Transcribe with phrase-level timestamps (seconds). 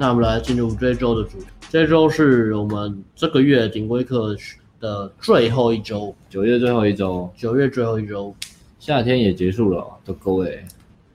[0.00, 1.46] 那我们来进入这周的主题。
[1.68, 4.34] 这周是我们这个月顶规课
[4.80, 8.34] 的最后一周，九月最后一周，九月最后一周，
[8.78, 10.64] 夏天也结束了，都各位，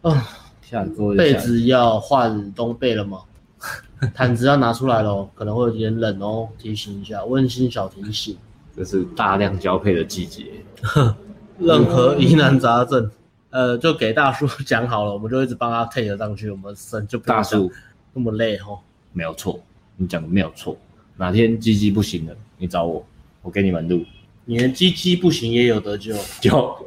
[0.03, 0.27] 啊，
[0.61, 3.21] 夏各位，被子要换冬被了吗？
[4.13, 8.37] 毯子要拿出来喽，可能会有点冷哦，提醒一下，温馨小提醒。
[8.77, 10.45] 这是大量交配的季节，
[11.57, 13.09] 任何疑难杂症，
[13.49, 17.71] 呃，就给大叔讲好了，我们就一直帮他 take 上去，我们生就不大叔
[18.15, 18.79] 那么累吼。
[19.11, 19.59] 没有错，
[19.97, 20.77] 你讲的没有错。
[21.17, 23.05] 哪天鸡鸡不行了，你找我，
[23.41, 24.03] 我给你们录。
[24.45, 26.81] 你的鸡鸡不行也有得救，就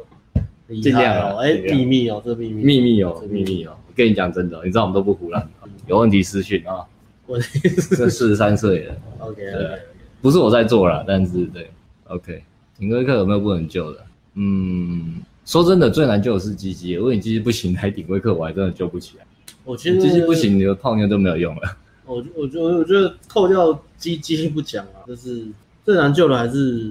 [0.83, 1.37] 尽量哦。
[1.37, 3.77] 哎，秘密哦，这秘密，秘密哦，秘密哦。
[3.87, 5.47] 我跟你讲真的，你知道我们都不胡乱，
[5.87, 6.85] 有问题私讯啊。
[7.27, 9.43] 问题是这四十三岁了，OK，
[10.23, 11.71] 不是我在做了，但是对。
[12.05, 12.43] OK，
[12.79, 14.07] 顶规课有没有不能救的？
[14.35, 16.93] 嗯，说真的，最难救的是鸡鸡。
[16.93, 19.25] 如果你鸡鸡不行，还顶规课，我还真的救不起来。
[19.69, 21.77] 我觉得机器不行，你的泡妞都没有用了。
[22.07, 25.47] 我我觉得我觉得扣掉机机器不讲啊，就是
[25.85, 26.91] 最难救的还是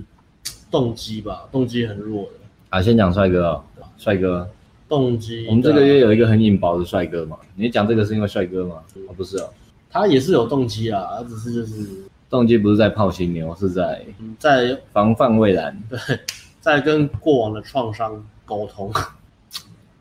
[0.70, 2.30] 动机吧，动机很弱的。
[2.70, 3.64] 啊，先讲帅哥啊，
[3.98, 4.48] 帅哥，
[4.88, 5.48] 动机。
[5.48, 7.36] 我们这个月有一个很引爆的帅哥嘛？
[7.56, 8.76] 你讲这个是因为帅哥吗？
[9.08, 9.50] 哦，不是哦，
[9.90, 11.90] 他也是有动机啊，他只是就是。
[12.30, 14.06] 动机不是在泡新妞，是在
[14.38, 15.76] 在防范未然。
[15.90, 15.98] 对，
[16.60, 18.94] 在跟过往的创伤沟通。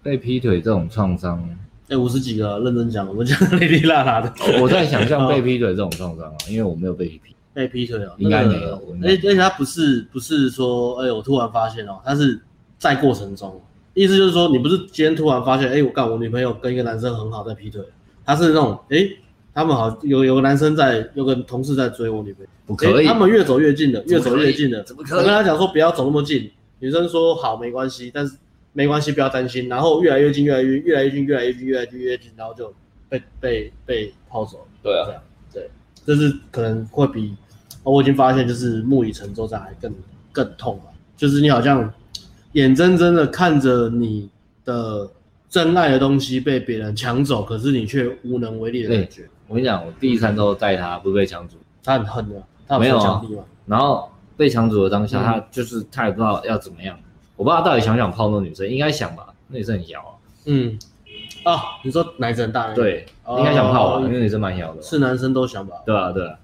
[0.02, 1.48] 被劈腿这种创伤，
[1.88, 4.32] 哎，五十几个，认真讲，我们讲哩哩啦啦的。
[4.60, 7.20] 我在想象 被劈腿这种创伤啊，因为我没有被劈。
[7.54, 8.82] 被劈腿哦，应该没有。
[9.02, 12.40] 而且而且他不是不是说，哎，我突然发现哦，他是
[12.78, 13.60] 在过程中，
[13.94, 17.82] 意思就是说，你不是今天突然发现，哎，我干，我女朋友跟一个男生很好，在劈腿，
[18.24, 19.08] 他是那种，哎。
[19.56, 23.06] 他们好有有个男生在，有个同事在追我女朋友，不可以。
[23.06, 24.82] 他们越走越近了，越走越近了。
[24.82, 25.18] 怎么可以？
[25.18, 28.36] 我跟他讲说不要走那么近，女生说好没关系，但是
[28.77, 29.70] 没关系不要担心。
[29.70, 32.75] 然后越来越近，越来越越来越近，越来越近，越来越近，越来越近，然后就
[33.09, 34.66] 被被被抛走。
[34.82, 35.22] 对啊，这样
[35.54, 35.70] 对，
[36.04, 37.34] 就是可能会比
[37.82, 39.91] 我已经发现，就是木已成舟，这样还更
[40.31, 40.84] 更痛吧。
[41.16, 41.91] 就是你好像
[42.53, 44.28] 眼睁睁的看着你
[44.66, 45.08] 的
[45.48, 49.26] 真爱的东西被别人抢走，可是你却无能为力的感觉。
[49.48, 53.22] 我跟你讲，我第一餐都带他，不是被抢走，他很恨的，他没有啊。
[53.64, 56.98] 然后被抢走的当下，他就是他也不知道要怎么样。
[57.36, 59.28] 我不知道他到底想不想泡那女生，应该想吧？
[59.48, 60.12] 那女生很妖啊。
[60.47, 60.78] 嗯，
[61.44, 62.72] 啊，你说奶子很大？
[62.72, 64.06] 对，应该想泡吧？
[64.06, 64.82] 因为女生蛮妖的。
[64.82, 65.76] 是男生都想吧？
[65.84, 66.36] 对啊，对啊。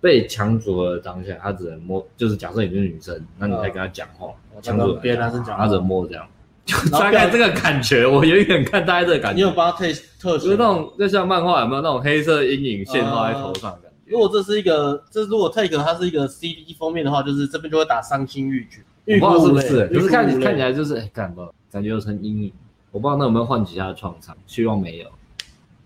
[0.00, 4.28] 被抢走的当下，他只能摸，就是假设你是女生，那你再跟他讲话，
[4.62, 6.26] 抢走别的男生讲，他只能摸这样。
[6.64, 9.36] 就大概这个感觉，我远远看大概这个感觉。
[9.36, 9.86] 你有帮他特
[10.20, 14.12] 特就是那种，就像漫画有没有那种黑色阴影线画在头上的感觉？
[14.12, 18.82] 如果这是一个，这如果 take 它是一个 CD 封面的话，就是这边就会打伤心欲绝。
[19.06, 22.52] 我不知道是不是，可是看看起来就是哎，感觉感觉有层阴影。
[22.90, 25.06] 我不知道那有没有唤起他的创伤，希望没有。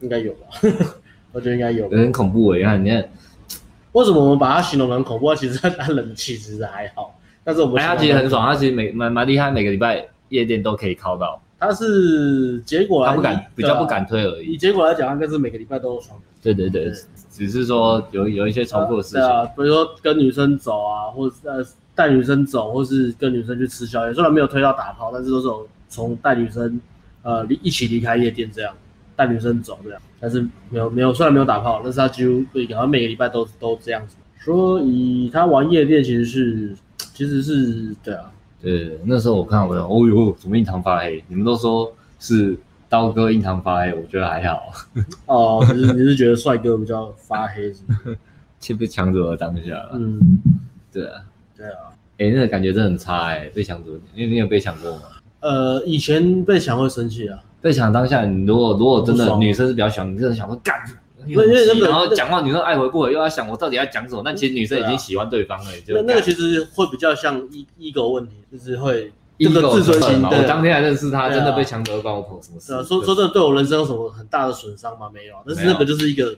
[0.00, 0.46] 应该有吧？
[1.32, 1.84] 我觉得应该有。
[1.84, 3.10] 有点恐怖哎，你看你看，
[3.92, 5.34] 为什么我们把它形容得很恐怖？
[5.34, 10.06] 其实他冷气其实还好，但是我们他其实很爽，他其实每蛮蛮厉害，每个礼拜。
[10.30, 14.52] 夜店都可以靠到，他是结果来，他不敢，比较不敢推而已。
[14.52, 16.16] 以结果来讲，他应该是每个礼拜都有床。
[16.40, 16.88] 对对对，
[17.32, 19.20] 只是说有有一些重复的事情。
[19.20, 21.64] 对啊，比如说跟女生走啊，或者是呃
[22.00, 24.14] 带女生走，或是跟女生去吃宵夜。
[24.14, 26.80] 虽然没有推到打炮，但是都是从带女生
[27.20, 28.74] 呃离一起离开夜店这样，
[29.14, 30.00] 带女生走这样。
[30.18, 30.40] 但是
[30.70, 32.42] 没有没有，虽然没有打炮，但是他几乎
[32.74, 34.16] 好像每个礼拜都都这样子。
[34.42, 36.74] 所以他玩夜店其实是
[37.12, 38.32] 其实是对啊。
[38.62, 41.22] 对，那时候我看我说，哦呦，怎么印堂发黑？
[41.28, 44.72] 你们都说是刀哥印堂发黑，我觉得还好。
[45.26, 47.98] 哦，可是你是觉得帅哥比较发黑是吗？
[48.58, 49.86] 却被抢走了当下。
[49.92, 50.20] 嗯，
[50.90, 51.20] 对啊，
[51.60, 51.92] 对啊。
[52.18, 55.02] 哎，那个感觉真的很差哎，被抢走，你你有被抢过吗？
[55.40, 57.38] 呃，以前被抢会生气啊。
[57.60, 60.74] 被抢当下，你如果如果真的女生是比较喜欢，你真的想说干。
[61.26, 61.46] 因为
[61.82, 67.38] 然后讲话女生爱回不回，又要想我到底要讲什么，但其实女生已经喜欢对方了，就那那个其实会比较像
[67.78, 70.22] ego 问题，就是会这个自尊心。
[70.24, 72.72] 我当天还认识他，真的被抢走了，关我什么事？
[72.88, 75.10] 说说真的，对我人生有什么很大的损伤吗？
[75.12, 76.34] 没有，但是那个就是一个，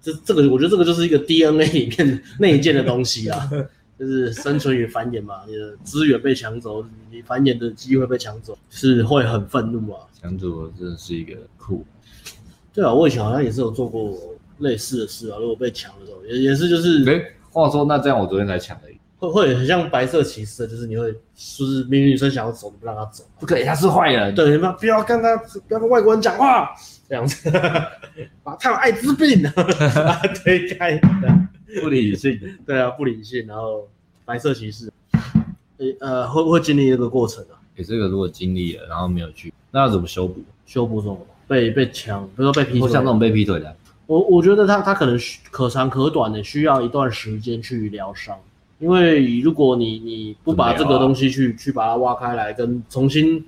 [0.00, 3.50] 这这个我觉得这个就是一个 DNA 里面 内建的东西啊，
[3.98, 10.00] 就是生存与繁衍嘛，你的资源被抢走，你繁衍的机会被抢走，是会很愤怒啊。
[10.20, 11.84] 抢走真的是一个酷。
[12.72, 14.18] 对啊，我以前好像也是有做过
[14.58, 15.38] 类似的事啊。
[15.38, 18.96] 如果被抢的时候，也也是就是，哎，话说那这样，我昨天才抢而已。
[19.18, 24.34] 会会很像白色骑士，就是你会，就是明明女生想要走，你不让她走，不可以，她是坏人。
[24.34, 26.68] 对，你们不要跟她，不要跟外国人讲话，
[27.08, 27.50] 这样子，
[28.60, 31.00] 他有艾滋病， 把他推开，
[31.82, 32.38] 不理性。
[32.64, 33.46] 对啊，不理性。
[33.46, 33.88] 然后
[34.24, 34.92] 白色骑士，
[36.00, 37.60] 呃，会不会经历这个过程啊？
[37.76, 40.42] 你这个如果经历了，然后没有去，那要怎么修补？
[40.64, 41.18] 修补什么？
[41.46, 43.76] 被被抢，比如说被劈腿，像那种被劈腿的，
[44.06, 45.18] 我我觉得他他可能
[45.50, 48.36] 可长可短的，需要一段时间去疗伤。
[48.78, 53.44] 因为如果你你不把这个东西去、啊、去把它挖开来，跟重新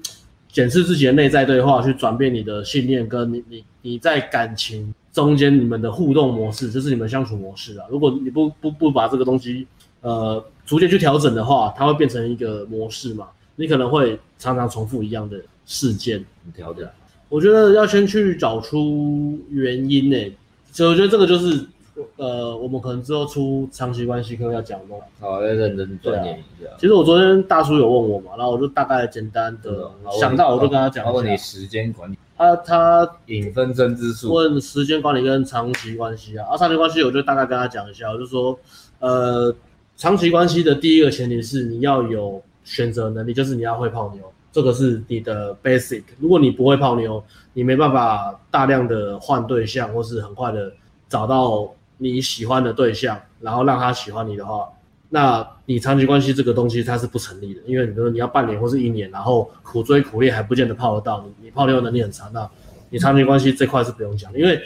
[0.50, 7.86] 检视自己的内在对话，去转变你的信念，跟你你你在感情中间你们的互动模式，就是你们相处模式啊。
[7.90, 9.66] 如果你不不不把这个东西
[10.00, 13.26] 呃逐渐去调整的话，它会变成一个模式嘛。
[13.56, 15.36] 你可能会常常重复一样的
[15.66, 16.24] 事件。
[16.54, 16.88] 调整，
[17.28, 20.32] 我觉得要先去找出原因诶，
[20.70, 21.66] 所以我觉得这个就是。
[22.14, 24.94] 呃，我们可能之后出长期关系课要讲的。
[25.18, 26.70] 好，要认真钻研一下。
[26.78, 31.12] 其实我昨天大叔有问我嘛，然后我就大概简单的想到，我就跟他讲。
[31.12, 32.16] 问你时间管理。
[32.38, 34.32] 他他引分身之术。
[34.32, 38.58] 问时间管理跟长期关系啊，啊，长期关系我就大概跟他讲一下，我就说，
[39.00, 39.54] 呃，
[39.96, 46.04] 长期关系的第一个前提是你要有选择能力，就是你要会泡妞，这个是你的 basic。
[46.18, 50.72] 如果你不会泡妞，你没办法大量的换对象，或是很快的
[51.08, 51.74] 找到。
[52.00, 54.68] 你喜欢的对象，然后让他喜欢你的话，
[55.10, 62.48] 那你长期关系这个东西它是不成立的，因为你说你要半年或是一年，然后苦追苦恋还不见得泡得到你，你泡妞能力很差，那
[62.90, 64.60] 你长期关系这块是不用讲的，因为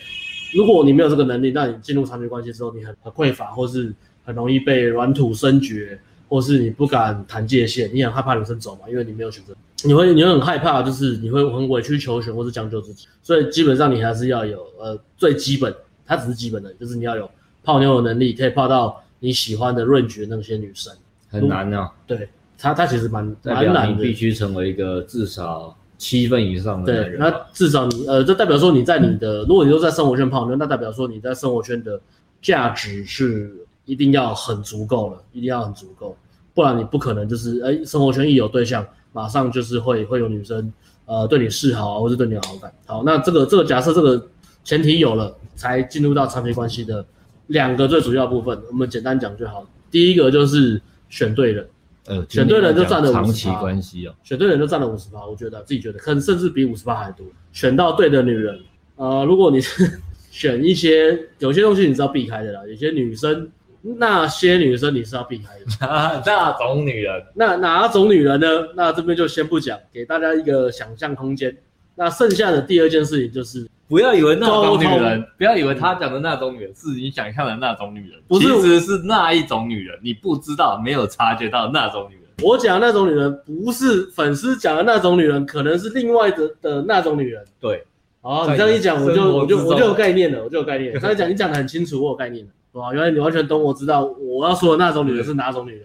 [0.55, 3.95] 如果你没有这个能力，那你进入长期关系之后，你很很匮乏，或是
[4.25, 5.99] 很容易被软土深掘，
[6.29, 9.55] 或是你不敢谈界限，你很害怕女生走嘛，因为你没有选择，
[9.85, 15.73] 你会你会很害怕，就是你会很委曲求全或是将就自己，所以基本上你还是要有呃最基本。
[16.05, 17.31] 它只是基本的，就是你要有
[17.63, 20.93] 泡妞的能力，可以泡到你喜欢的 range 的那些女生，
[21.31, 21.89] 很难啊。
[22.09, 22.29] 对，
[22.59, 24.03] 他，他其实蛮蛮难的。
[24.03, 27.13] 必须成为一个至少七分以上的人。
[27.13, 32.01] 对，那至少你呃，这代表说你在你的，如果你都在生活圈泡妞，那代表说你在生活圈的
[32.43, 33.55] 价值是
[33.85, 36.17] 一定要很足够了，一定要很足够，
[36.53, 40.73] 不然你不可能就是哎，生活圈一有对象，马上就是会会有女生
[41.07, 42.73] 呃对你示好啊，或是对你有好感。
[42.87, 44.27] 好，那这个这个假设这个
[44.65, 45.33] 前提有了。
[45.55, 47.05] 才进入到长期关系的
[47.53, 49.67] 两个最主要部分，我们简单讲就好。
[49.91, 51.69] 第一个就是选对人，
[52.07, 53.23] 呃，选对人就占了五十趴。
[53.23, 57.27] 长期关系哦，选对人就占了五十趴，我觉得自己觉得可能甚至比五十趴还多。
[57.53, 58.59] 选到对的女人，
[58.97, 60.01] 呃，如果你是
[60.31, 63.51] 选一些有些东西你是要避开的啦，有些女生，
[63.83, 65.87] 那些女生你是要避开的。
[65.87, 68.47] 啊， 那种女人，那哪种女人呢？
[68.75, 71.55] 那这边就先不讲，给大家一个想象空间。
[71.95, 73.69] 那剩下的第二件事情就是。
[73.89, 82.23] 不要以为那种女人，不要以为他讲的那种女人是你想象的那种女人，不是，其实是那一种女人，你不知道，没有察觉到那种女人。
[82.43, 87.45] 我讲的那种女人，不是粉丝讲的那种女人，可能是另外的的那种女人。
[87.61, 87.85] 对，
[88.23, 90.91] 哦，你这样一讲，我就我就我就有概念了，我就有概念。
[90.99, 95.85] 刚才讲你讲的很清楚，我有概念了，哇，原来你完全懂，我知道我要说的那种女人是哪种女人，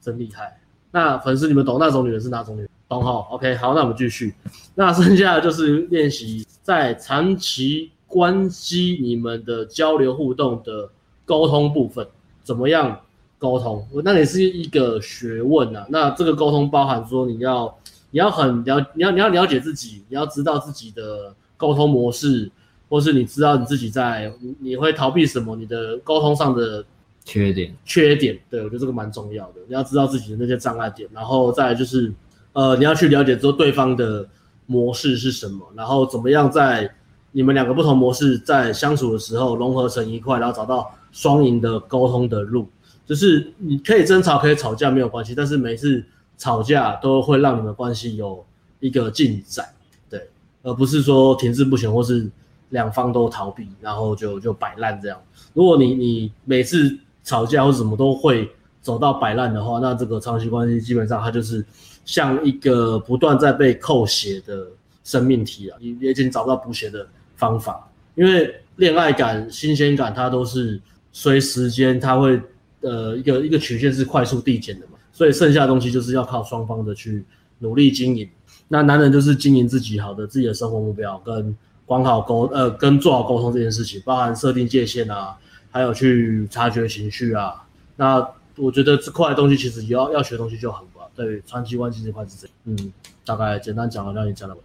[0.00, 0.58] 真厉害。
[0.90, 2.68] 那粉丝你们懂那种女人是哪种女人？
[2.88, 4.34] 懂哈，OK，好，那我们继续。
[4.74, 10.88] 那剩下的就是练习在长期关系你们的交流互动的
[11.26, 12.06] 沟通部分，
[12.42, 12.98] 怎么样
[13.38, 13.86] 沟通？
[14.02, 15.86] 那也是一个学问啊。
[15.90, 17.78] 那这个沟通包含说你要
[18.10, 22.50] 你要很了，你要你要了解自己，你要知道自己的沟通模式，
[22.88, 26.82] 或是你知道你自己在你会逃避什么，你的沟通上的
[27.28, 28.38] 缺点缺点。
[28.48, 32.12] 对，我觉得这个蛮重要的，你要知道自己的那些障碍点，然后再就是。
[32.54, 34.26] 呃，你要去了解说对方的
[34.66, 36.90] 模式是什么，然后怎么样在
[37.30, 42.66] 你们两个不同模式在相处的时候融合成一块，然后找到双赢的沟通的路。
[43.06, 46.02] 就是你可以争吵，可以吵架没有关系，但是每次
[46.36, 48.44] 吵架都会让你们关系有
[48.80, 49.68] 一个进展，
[50.10, 50.28] 对，
[50.64, 52.28] 而不是说停滞不前或是
[52.70, 55.20] 两方都逃避，然后就就摆烂这样。
[55.52, 61.64] 如果你你每次吵架或什么都会走到摆烂的话，那这个长期关系基本上它就是。
[62.08, 64.66] 像一个不断在被扣血的
[65.04, 67.06] 生命体啊，你已经找不到补血的
[67.36, 70.80] 方法，因为恋爱感、新鲜感，它都是
[71.12, 72.40] 随时间，它会
[72.80, 77.22] 呃一个一个曲线是快速递减的嘛，所以剩下的东西就是要靠双方的去
[77.58, 78.26] 努力经营。
[78.68, 81.54] 那男人就是经营自己好的自己的生活目标，跟
[81.84, 85.36] 管好沟呃跟做好沟通这件事情，包含设定界限啊，
[85.70, 87.64] 还有去察觉情绪啊。
[87.96, 90.86] 那我觉得这块东西其实要要学东西就很。
[91.14, 92.92] 对，长期关系这块是这样，嗯，
[93.24, 94.60] 大概简单讲了，让你讲了吧。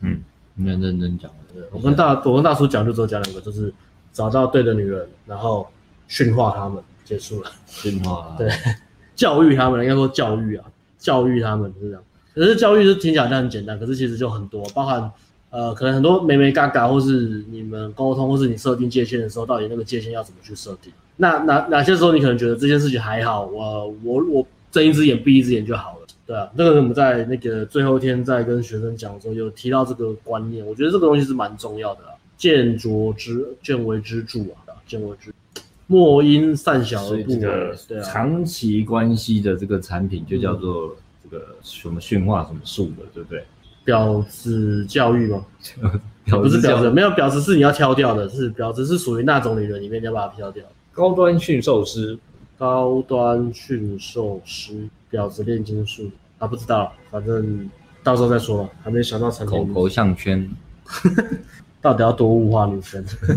[0.00, 0.22] 嗯，
[0.54, 1.30] 你很认真讲。
[1.52, 3.70] 对，我跟大我跟大叔讲就只有讲两个，就是
[4.10, 5.68] 找到对的女人，然后
[6.08, 7.50] 驯化他们，结束了。
[7.66, 8.34] 驯化。
[8.38, 8.50] 对，
[9.14, 10.64] 教育他们，应该说教育啊，
[10.96, 12.02] 教育他们是这样。
[12.34, 15.12] 可是教育是听起来很简单，可是其实就很多，包含
[15.52, 20.92] 呃，可能很多眉眉嘎嘎，或是你们沟通，或是你设定界限的时候，到底那个界限要怎么去设定？
[21.16, 24.46] 那哪哪些时候你可能觉得这件事情还好，我我我。
[24.72, 32.08] 睁一只眼闭一只眼就好了，对啊，这个我们在那个最后一天在跟学生讲的时候有提到这个观念，我觉得这个东西是蛮重要的啦。
[32.38, 35.30] 见拙之见微知著啊，见微知
[35.86, 37.38] 莫因善小而不为。
[37.86, 43.44] 对啊，长期关系的这个产品就叫做这个什么驯化什么术的，对不对？
[43.84, 45.44] 婊子教育吗？
[46.30, 50.64] 不是婊子，没有婊子是你要挑掉的，是婊子是属于那种女人里面你要把它挑掉。
[50.92, 52.16] 高端驯兽师，
[52.56, 57.68] 高端驯兽师，婊子炼金术啊，不知道，反正
[58.04, 60.48] 到时候再说吧，还没想到成口口项圈，
[61.82, 63.04] 到底要多物化女生？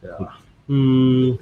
[0.00, 1.36] 对啊，嗯，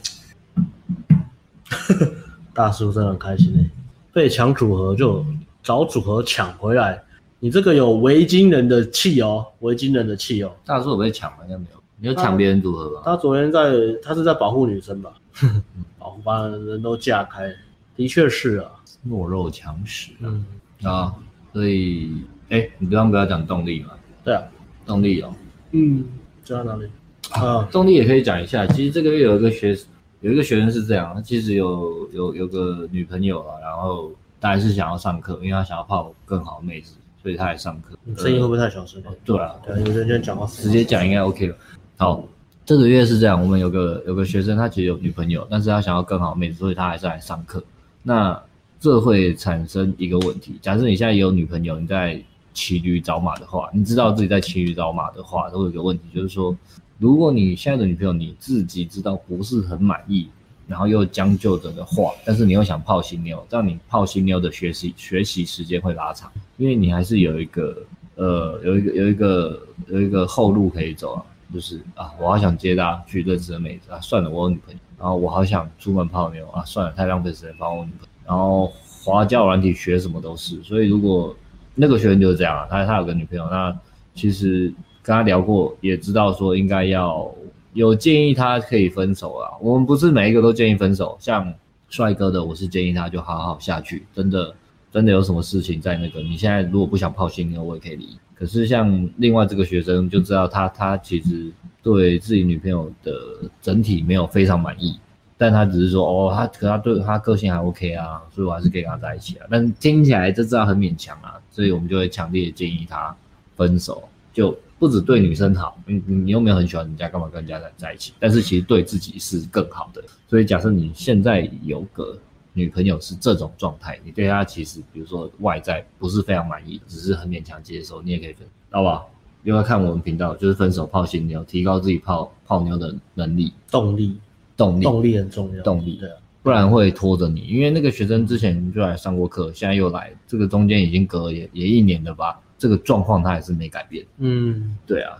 [2.53, 3.71] 大叔真的很开心诶，
[4.13, 5.25] 被抢组合就
[5.63, 7.01] 找组合抢回来。
[7.41, 10.53] 你这个有维京人的气哦，维京人的气哦。
[10.65, 11.39] 大叔有被抢吗？
[11.45, 11.81] 应该没有。
[11.97, 13.03] 你有抢别人组合吧？
[13.05, 15.13] 他昨天在，他是在保护女生吧？
[15.99, 17.53] 保护把人都架开，
[17.97, 18.71] 的确是啊，
[19.03, 20.13] 弱肉强食。
[20.21, 20.45] 嗯
[20.83, 21.15] 啊，
[21.53, 22.11] 所以，
[22.49, 23.91] 哎、欸，你刚刚不要讲动力嘛？
[24.25, 24.43] 对啊，
[24.87, 25.35] 动力哦。
[25.73, 26.05] 嗯，
[26.45, 26.91] 讲到哪里？
[27.33, 28.67] 啊，动力也可以讲一下。
[28.67, 29.77] 其实这个月有一个学，
[30.21, 37.99] 有一个学生是这样，他其实有有有个女朋友啊，然后当然是想要上课，因为他想要泡更好的妹子，所以他来上课。
[38.17, 39.03] 声音会不会太小声？
[39.25, 41.57] 对啊，对，有人讲话直接讲应该 OK 了。
[41.97, 42.25] 好，
[42.65, 47.63] 这个月是这样，我们有个有个学生，他其实有女朋友，但是他想要更好妹子，所以他还是来上课。
[48.03, 48.41] 那
[48.79, 52.23] 这会产生一个问题，假设你现在有女朋友，你在
[52.55, 56.57] 骑驴找马的话，你知道自己在骑驴找马的话，都会有一个问题，就是说，
[56.99, 60.29] 如果你现在的女朋友你自己知道不是很满意，
[60.71, 67.77] 然后又将就着的话，但是你又想泡新妞，这样你泡新妞的学习学习时间会拉长，因为你还是有一个
[68.15, 71.25] 呃有一个有一个有一个后路可以走啊。
[71.53, 74.79] 就是啊，我好想接她去认识的妹子啊，算了，我有女朋友。
[74.97, 78.09] 然后我好想出门泡妞啊，算了，太浪费时间泡我女朋友。
[78.25, 78.73] 然后
[79.03, 81.35] 滑教软体学什么都是，所以如果
[81.75, 83.77] 那个学员就是这样啊，他他有个女朋友，那
[84.15, 84.73] 其实
[85.03, 87.29] 跟他聊过，也知道说应该要
[87.73, 89.51] 有建议他可以分手啊。
[89.61, 91.53] 我们不是每一个都建议分手，像
[91.89, 94.07] 帅哥的，我是建议他就好好下去。
[94.15, 94.55] 真的
[94.93, 98.19] 真的有什么事情在那个，你现在如果不想泡新妞，我也可以理。
[98.35, 103.13] 可是像另外这个学生就知道他他其实对自己女朋友的
[103.61, 104.99] 整体没有非常满意，
[105.37, 109.47] 但他只是说哦，他可他对他个性还 OK 啊，所以我还是可以跟他在一起啊。
[109.51, 113.15] 但听起来就知道很勉强啊，所以我们就会强烈建议他
[113.57, 118.13] 分手，就不止对女生好，你你又没有很喜欢人家，干嘛跟人家在在一起？
[118.19, 120.03] 但是其实对自己是更好的。
[120.29, 122.19] 所以假设你现在有个。
[122.53, 129.09] 女朋友是这种状态，你对她其实，比如说外在不是非常满意，只是很勉强接受，你也可以分，好不好？
[129.45, 134.19] 另外看我们频道，就是分手泡新妞，提高自己泡泡妞的能力、动力、
[134.57, 137.43] 动力、动力很重要，动力对啊，不然会拖着你。
[137.43, 142.41] 因为那个学生之前就来上过课，现在又来，这个中间已经隔了也也一年了吧？
[142.61, 144.07] 这个状况他还是没改变。
[144.19, 145.17] 嗯，对啊，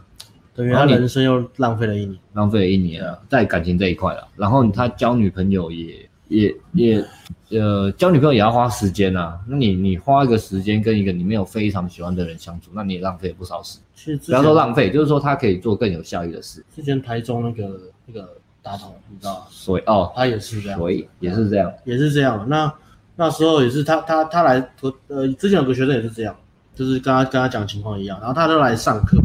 [0.55, 4.29] 等于他人生又浪费了一年，浪费了一年啊，在感情这一块了。
[4.37, 6.09] 然后他交女朋友也。
[6.31, 7.05] 也也，
[7.49, 9.37] 呃，交女朋友也要花时间啊。
[9.49, 14.17] 那你你花一个时间跟一个你没有非常喜欢的人相处，那你也浪费了不少时间。
[14.17, 16.65] 不要说浪费，就是说他可以做更有效益的事。
[16.73, 19.47] 之前台中那个那个大头，你知道吗？
[19.51, 22.49] 所以哦，他也是这样，所以也是这样，也是这样。
[22.49, 22.73] 那
[23.17, 24.71] 那时候也是他他他来，
[25.09, 26.37] 呃，之前有个学生也是这样，
[26.75, 28.19] 就是跟他跟他讲情况一样。
[28.21, 29.19] 然后他就来上课，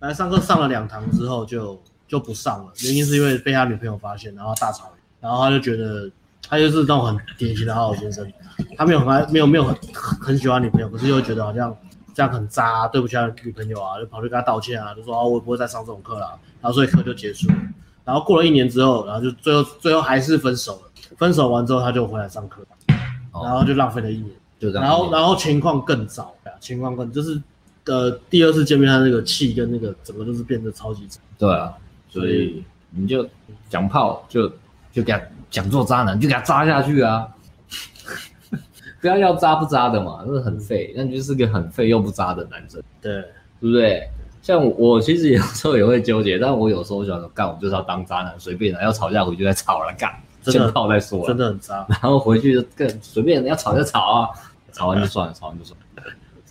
[0.00, 6.10] 来上课上了两堂之后就就不上了，原因是因为被他女朋友发现，然后大吵，然后他就觉得。
[6.46, 8.30] 他就是那种很典型的好好先生，
[8.76, 9.74] 他没有很爱，没有没有很
[10.20, 11.74] 很喜欢女朋友，可是又觉得好像
[12.14, 17.54] 这样很渣，啊，对不起他女朋友啊，就跑去跟他道歉啊，就说啊，我不会再上这种课了，然后所以课就结束了。
[18.04, 20.80] 然后过了一年之后，然后就最后最后还是分手了。
[21.16, 22.60] 分手完之后他就回来上课，
[23.32, 24.84] 然后就浪费了一年，就这样。
[24.84, 27.40] 然后然后情况更糟，情况更就是
[27.86, 31.20] 呃第二次见面他那个气跟那个整个都是变得超级差。
[31.38, 31.72] 对啊，
[32.08, 33.28] 所以你就
[33.68, 34.48] 讲炮就
[34.92, 35.20] 就给他。
[35.50, 37.28] 讲做渣男就给他扎下去啊！
[39.00, 43.22] 不要要渣不渣的嘛，那是很废，那你就是个很废又不渣的男生，对，
[43.60, 44.10] 对不对？
[44.42, 51.86] 像我，我其实有时候也会纠结，但我有时候想说，干，我就是要当渣男，随便的，要吵架回去再吵了，干，先泡再说，真的很渣。
[51.88, 54.28] 然后回去就更随便，要吵就吵啊，
[54.72, 55.83] 吵完就算了，吵完就算了，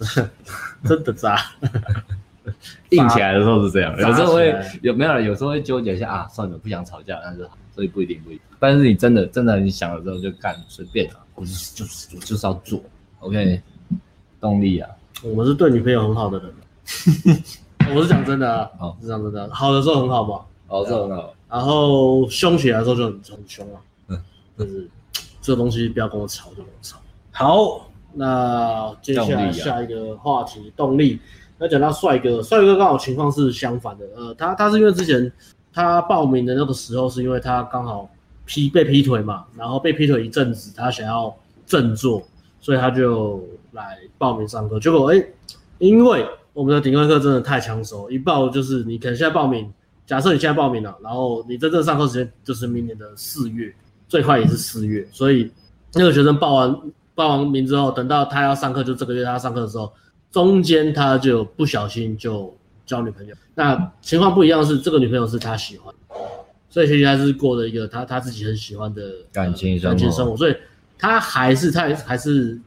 [0.85, 1.37] 真的渣。
[2.89, 5.19] 硬起来的时候是这样， 有时候会有没有？
[5.21, 8.41] 有时候会纠结一下啊，算了，不想吵架，但是所以不一定不一定。
[8.59, 12.81] 但是你真的真的你想了之后就干，随便啊，我就是就是就是要做
[13.21, 13.61] ，OK，
[14.41, 14.89] 动力啊，
[15.23, 16.53] 我们是对女朋友很好的人，
[17.95, 23.79] 我是讲真的啊，好，是讲真的，好的时候很好嘛，好的时候很好，然后凶起来的时候就很很凶啊，
[24.09, 24.21] 嗯，
[24.57, 24.89] 就是
[25.41, 26.97] 这个东西不要跟我吵，就跟我吵。
[27.31, 31.19] 好，那接下来下一个话题，动力。
[31.59, 35.31] 要讲到帅哥，帅哥刚好情况是相反的，呃，他他是因为之前
[35.71, 38.09] 他报名的那个时候，是因为他刚好
[38.43, 41.33] 劈被劈腿嘛，然后被劈腿一阵子，他想要
[41.65, 42.21] 振作，
[42.59, 43.41] 所以他就
[43.71, 44.77] 来报名上课。
[44.77, 45.33] 结果哎、欸，
[45.77, 49.71] 因为我们的顶规课真的太抢手，一报就是你可能现在报名，
[50.05, 53.73] 假设你现在报名了，然后你真正上课时间就是明年的四月，
[54.09, 55.49] 最快也是四月，所以
[55.93, 56.75] 那个学生报完。
[57.15, 59.91] 报完名之后，等到他要上课，就这个月他要上课的时候，
[60.31, 62.55] 中间他就不小心就
[62.85, 63.35] 交女朋友。
[63.55, 65.93] 那情况不一样是，这个女朋友是他喜欢，
[66.69, 70.35] 所以其实他是过了一个他他自己很喜欢的感情生活，感情生活。
[70.35, 70.55] 所以
[70.97, 72.59] 他还是他还是，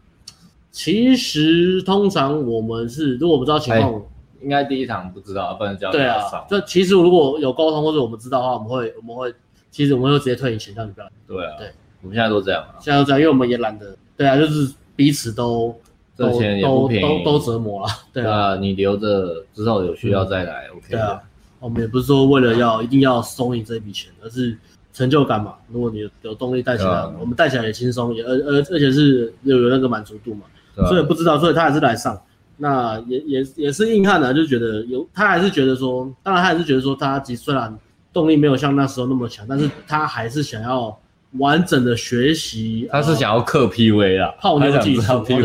[0.71, 4.01] 其实通常我们是如果不知道情况，
[4.41, 5.91] 应该第一堂不知道，不能交。
[5.91, 9.35] 对啊，就其实如果有沟通或者我们知道的话，我们会我们会
[9.73, 11.09] 其实我们会直接退你钱，让你不要。
[11.27, 11.73] 对啊，对，
[12.03, 13.97] 我们现在都这样，现在都这样，因为我们也懒得。
[14.17, 15.79] 对啊，就是彼此都
[16.17, 17.89] 这钱也不便宜，都都都折磨了。
[18.13, 20.89] 对啊，你留着之后有需要再来，OK。
[20.91, 21.21] 对啊，
[21.61, 24.57] 我们也不是说为了要一定要收你这笔钱，而是
[24.95, 25.57] 成就感嘛。
[25.71, 30.47] 如果你有有动力带起来，我们带起来也轻松，也而而而且是有有那个满足度嘛。
[30.89, 32.19] 所以不知道，所以他还是来上，
[32.57, 37.79] 那也也也是硬汉的，就觉得有他还是觉得说，当然他还是觉得说，他其实虽然
[38.15, 40.99] 动力没有像那时候那么强，但是他还是想要。
[41.39, 45.25] 完整的学习，他是想要克 PV 啊，泡妞技术。
[45.25, 45.37] 对，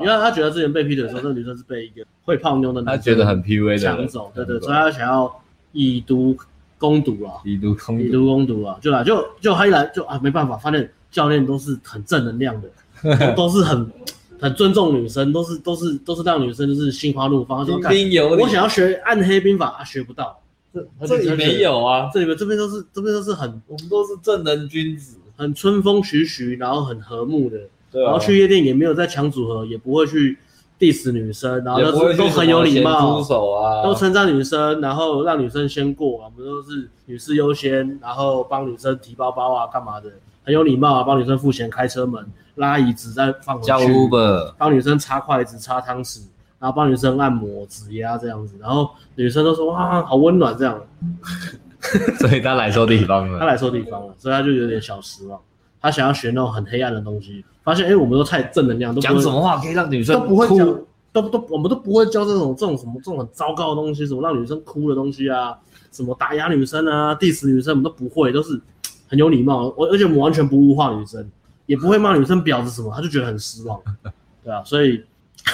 [0.00, 5.42] 因为他觉得之前被劈腿的时候，那个女生是被一个会泡妞的男生，他觉得很 PV 的抢走，对对，所以他想要
[5.72, 6.36] 以毒
[6.78, 13.90] 攻毒啊，以毒攻以毒攻毒啊，就来就就他一来就啊没办法，发现教练都是很正能量的， 都是很
[14.40, 17.64] 很尊重女生，都是都是都是让女生就是心花怒放。
[17.64, 17.76] 说
[18.38, 20.38] 我想要学暗黑兵法，啊学不到。
[21.06, 27.58] 这里没有啊，这里面这边都是这边都是很，我们都是正人君子，很春风徐徐，然后很和睦的，
[27.90, 30.38] 对啊，然后去夜店也没有在抢组合，也不会去
[30.78, 40.10] diss 女生，然后都都很有礼貌，啊、都称赞女生，然后让女生先过，我们都是女士优先，然后帮女生提包包啊，干嘛的，
[40.44, 42.24] 很有礼貌啊，帮女生付钱、开车门、
[42.56, 43.92] 拉椅子再放回去，
[44.58, 46.20] 帮女生擦筷子、擦汤匙。
[46.58, 50.80] 然后帮女生按摩、指压这样子，然后女生都说哇，好温暖这样。
[52.18, 55.38] 所以他来错地方了，他来错地方了，所以他就有点小失望。
[55.80, 60.66] 他想要学那种很黑暗的东西，发现哎，我们都太正能量，都讲什么话可以让女生都不会讲，
[61.12, 65.56] 都都我们都不会教这种这种什么这种很糟糕的东西，什么让女生哭的东西啊，
[65.92, 68.60] 什么打压女生啊，diss 女生，我们都不会，都是
[69.06, 69.72] 很有礼貌。
[69.76, 71.30] 我而且我们完全不物化女生，
[71.66, 73.78] 也不会骂女生婊子什么，他就觉得很失望。
[74.42, 75.04] 对啊，所以。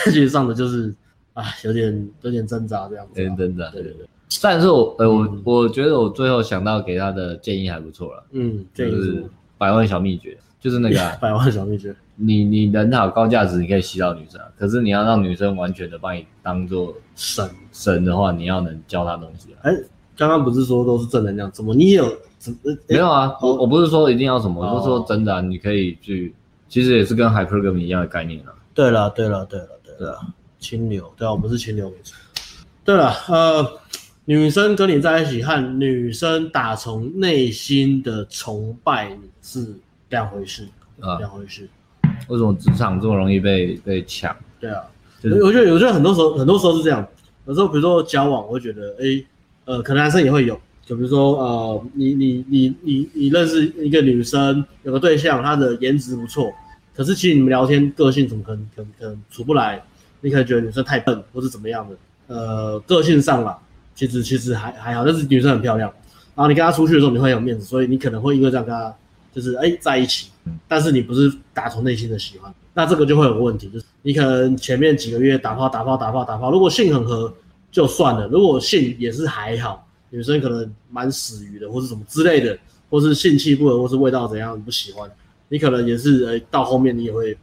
[0.05, 0.94] 其实上的就是，
[1.35, 3.70] 啊，有点有点挣扎这样子，有点挣扎。
[3.70, 4.07] 对对对。
[4.40, 8.24] 但是我呃我我觉得我最后想到给他的建议还不错了。
[8.33, 9.22] 嗯，就是
[9.59, 11.94] 百万小秘诀，就是那个 百万小秘诀。
[12.16, 19.48] 你你人好高价值，你可以吸到女生，可是你要让女生完全的把你当做神神的话，你要能教她东西。
[19.62, 19.74] 哎，
[20.16, 22.07] 刚刚不是说都是正能量，怎么你也有？
[22.88, 26.35] 没有啊，我我不是说一定要什么，我是说真的，你可以去，
[26.68, 28.55] 其实也是跟 Hypergamy 一样的概念啊。
[28.74, 29.68] 对了对了对了。
[29.98, 30.16] 对啊，
[30.59, 32.16] 清流，对啊，我们是清流没错。
[32.85, 33.81] 对了，呃，
[34.24, 39.74] 女生跟你在一起和女生打从内心的崇拜你是
[40.09, 40.66] 两回事
[41.00, 41.68] 啊，两回事。
[42.28, 44.35] 为什么职场这么容易被被抢？
[44.61, 44.83] 对啊，
[45.20, 47.07] 就是、我觉得我觉得很多时候很多时候是这样，
[47.46, 49.24] 有时候比如说交往，我会觉得，哎，
[49.64, 56.52] 呃，可能男生也会有，就比如说，呃，你你你你你认识一个女生，有个对象，她的颜值不错。
[56.94, 59.83] 可是其实你们聊天个性怎么可能可能可能处不来？
[60.20, 61.96] 你可能觉得女生太笨或是怎么样的？
[62.28, 63.59] 呃，个性上啦，
[63.94, 65.92] 其实其实还还好，但是女生很漂亮。
[66.35, 68.94] 然后你跟她出去的时候你会有面子，所以你可能会因为这样跟她
[69.33, 70.28] 就是哎在一起。
[70.66, 77.33] 但是你不是打从内心的喜欢，那这个就会有个问题，就是你可能前面几个月打炮打炮打炮打炮，如果性很合
[77.70, 82.59] 就算了，如果性也是还好，女生可能蛮死鱼的或是什么之类的，
[82.90, 85.09] 或是性气不合或是味道怎样你不喜欢。
[85.53, 87.37] 你可能也是，呃，到后面你也会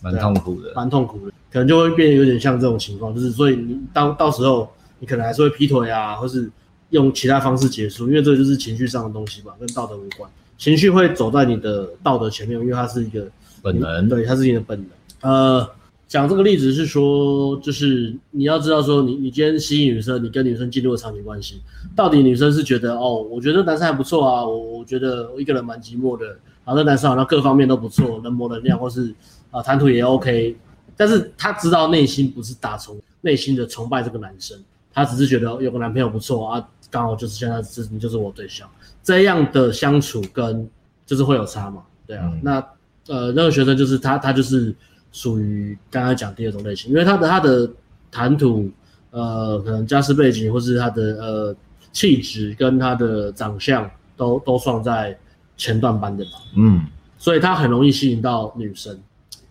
[0.00, 6.50] 蛮痛苦的，蛮痛苦的，可能就会变得有点像这种情况，就是所以你到到时候你可能还是会劈腿啊，或是
[6.90, 13.28] 用其他方式结束，因为这就是情绪上的东西吧，跟道德无关，情绪会走在你的道德前面，因为它是一个
[13.62, 15.30] 本能，对，它是你的本能。
[15.30, 15.70] 呃，
[16.08, 21.60] 讲这个例子是说，就是你要知道说你，你你今天吸引女生，你跟女生进入了长期关系，
[21.94, 26.36] 到底女生是觉得哦，我觉得男生还不错啊，我我觉得我一个人蛮寂寞的。
[26.64, 29.14] 然后这男生好像各方面都不错，人模人样，或是
[29.50, 30.56] 啊谈吐也 OK，
[30.96, 34.58] 但是他知道内心不是打从内心的崇拜这个男生，
[34.92, 38.68] 他只是觉得有个男朋友不错啊，刚好就是现在是你就是我对象，
[39.02, 40.68] 这样的相处跟
[41.04, 42.66] 就是会有差嘛，对啊，嗯、那
[43.08, 44.74] 呃那个学生就是他他就是
[45.10, 47.70] 属于刚刚讲第二种类型，因为他的他的
[48.10, 48.70] 谈吐
[49.10, 51.56] 呃，可能家世背景或是他的呃
[51.92, 55.18] 气质跟他的长相都都放在
[55.62, 56.30] 前段班的吧。
[56.56, 56.84] 嗯，
[57.16, 58.98] 所以他很容易吸引到女生，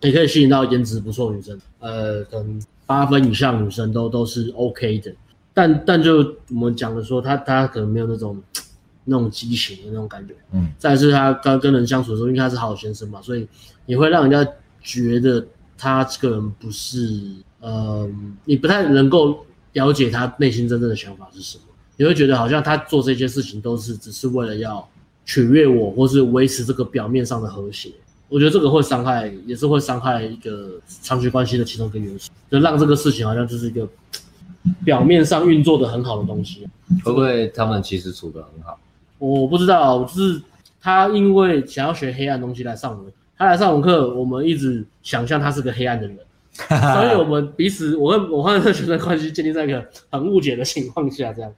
[0.02, 5.13] 也可以吸引到颜值不错女生，呃，可能八分以上女生都都是 OK 的。
[5.54, 8.41] 但但就我们讲的说，他他可能没有那种
[9.06, 10.34] 那种激情的那种感觉。
[10.52, 13.47] 嗯，再是他刚跟人相处的时候，因为他是好先生嘛，所以
[13.86, 15.45] 也会让人家觉得
[15.78, 17.19] 他这个人不是，
[17.62, 18.10] 呃，
[18.45, 21.63] 你不太能够了解他内心真正的想法是什么。
[21.97, 24.88] 你会觉得好像他做这些事情都是只是为了要
[25.25, 27.89] 取悦我，或是维持这个表面上的和谐。
[28.29, 33.88] 我觉得这个会伤害，也是会伤害一个长期关系的其中一个元素，就让这个事情好像就是一个。
[34.86, 36.67] 表面上运作的很好的东西，
[37.03, 38.77] 会不会他们其实处得很好？
[39.17, 40.39] 我不知道，就是
[40.79, 46.15] 他因为想要学黑暗东西来上我们，他来上我们课，我们一直想象他是个黑暗的人，
[46.69, 51.51] 所以我们彼此，我跟我和这个学生关系建立在一个很误解的情况下，这样，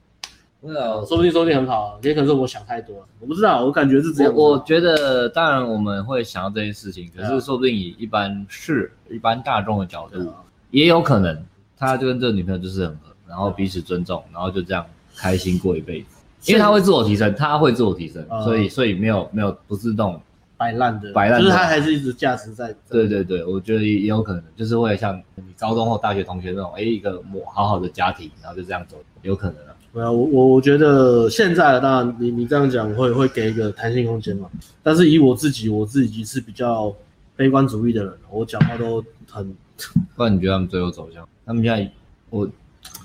[0.63, 4.33] 没有，说不定说不定很好，也可能是我想太多了，我不知道，我感觉是这样。
[4.33, 10.33] 我，我觉得，当然我们会想到这件事情，可是说不定以一般是一般大众的角度，
[10.71, 11.37] 也有可能。
[11.75, 14.85] 他就跟这个女朋友就是很合，然后彼此尊重，然后就这样
[15.17, 16.07] 开心过一辈子。
[16.45, 20.21] 因为他会自我提升，他会自我提升，所以所以没有没有不是那种
[20.55, 22.73] 摆烂的，摆烂，就是他还是一直价值在。
[22.89, 27.21] 对对对，我觉得也有可能，就是会像你高中或大学同学那种，哎，一个
[27.53, 29.72] 好好的家庭，然后就这样走，有可能啊。
[29.93, 34.49] 没有，我我我觉得现在当然你你这样讲会会给一个弹性空间嘛，
[34.81, 36.93] 但是以我自己，我自己是比较
[37.35, 39.55] 悲观主义的人，我讲话都很。
[40.15, 41.27] 不然你觉得他们最后走向？
[41.45, 41.91] 他们现在，
[42.29, 42.49] 我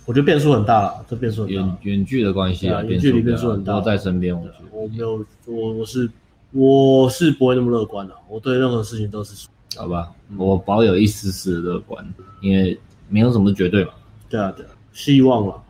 [0.07, 1.55] 我觉得变数很大了，这变数很大。
[1.55, 3.75] 远远距的关系啊，远距离变数很大。
[3.75, 4.55] 都在身边，我觉得。
[4.71, 6.09] 我没有，我我是
[6.53, 8.15] 我是不会那么乐观的。
[8.29, 9.47] 我对任何事情都是
[9.77, 12.07] 好吧，我保有一丝丝的乐观，
[12.41, 13.91] 因为没有什么绝对嘛。
[14.29, 15.63] 对啊，对啊，希望了，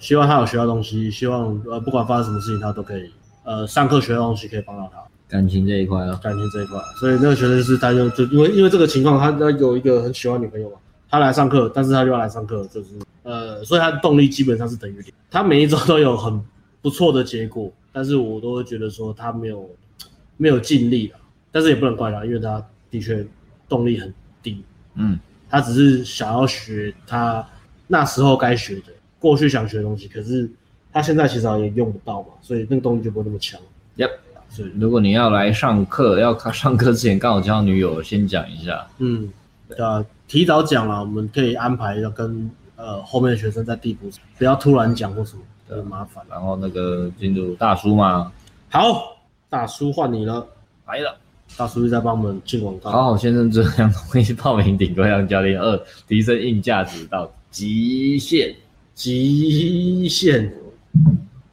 [0.00, 3.10] 希望他有学到东西，希望呃不管发生什么事情，他都可以
[3.44, 4.98] 呃上课学到东西，可以帮到他。
[5.28, 10.76] 感情这一块啊，感情这一块，所以那个学生是他就就因为因为这个情况，他他有一个很喜欢女朋友嘛，
[11.10, 12.90] 他来上课，但是他就要来上课，就是
[13.24, 15.12] 呃，所以他的动力基本上是等于零。
[15.30, 16.40] 他每一周都有很
[16.80, 19.68] 不错的结果，但是我都会觉得说他没有
[20.38, 21.18] 没有尽力了，
[21.50, 23.26] 但是也不能怪他，因为他的确
[23.68, 24.62] 动力很低，
[24.94, 25.18] 嗯，
[25.50, 27.44] 他只是想要学他
[27.88, 28.92] 那时候该学的，
[29.26, 30.48] 过去想学的东西，可是
[30.92, 33.60] 他现在其实也用不到嘛，所以那个动力就不会那么强。
[33.96, 34.10] Yep.
[34.48, 38.86] 所以如果你要来上课，要上课之前刚好交女友，先讲一下。
[38.98, 39.28] 嗯，
[39.68, 44.08] 对啊，提早讲了，我们可以安排要跟呃后面的学生在递补，
[44.38, 46.24] 不要突然讲或什么，很麻烦。
[46.30, 48.32] 然后那个进入大叔嘛，
[48.70, 49.16] 好，
[49.50, 50.46] 大叔换你了，
[50.86, 51.18] 来了，
[51.56, 52.90] 大叔又在帮我们进广告。
[52.90, 58.54] 好好先生这样容易报名顶多让教练二，提升硬价值到极限，
[58.96, 60.52] 极限。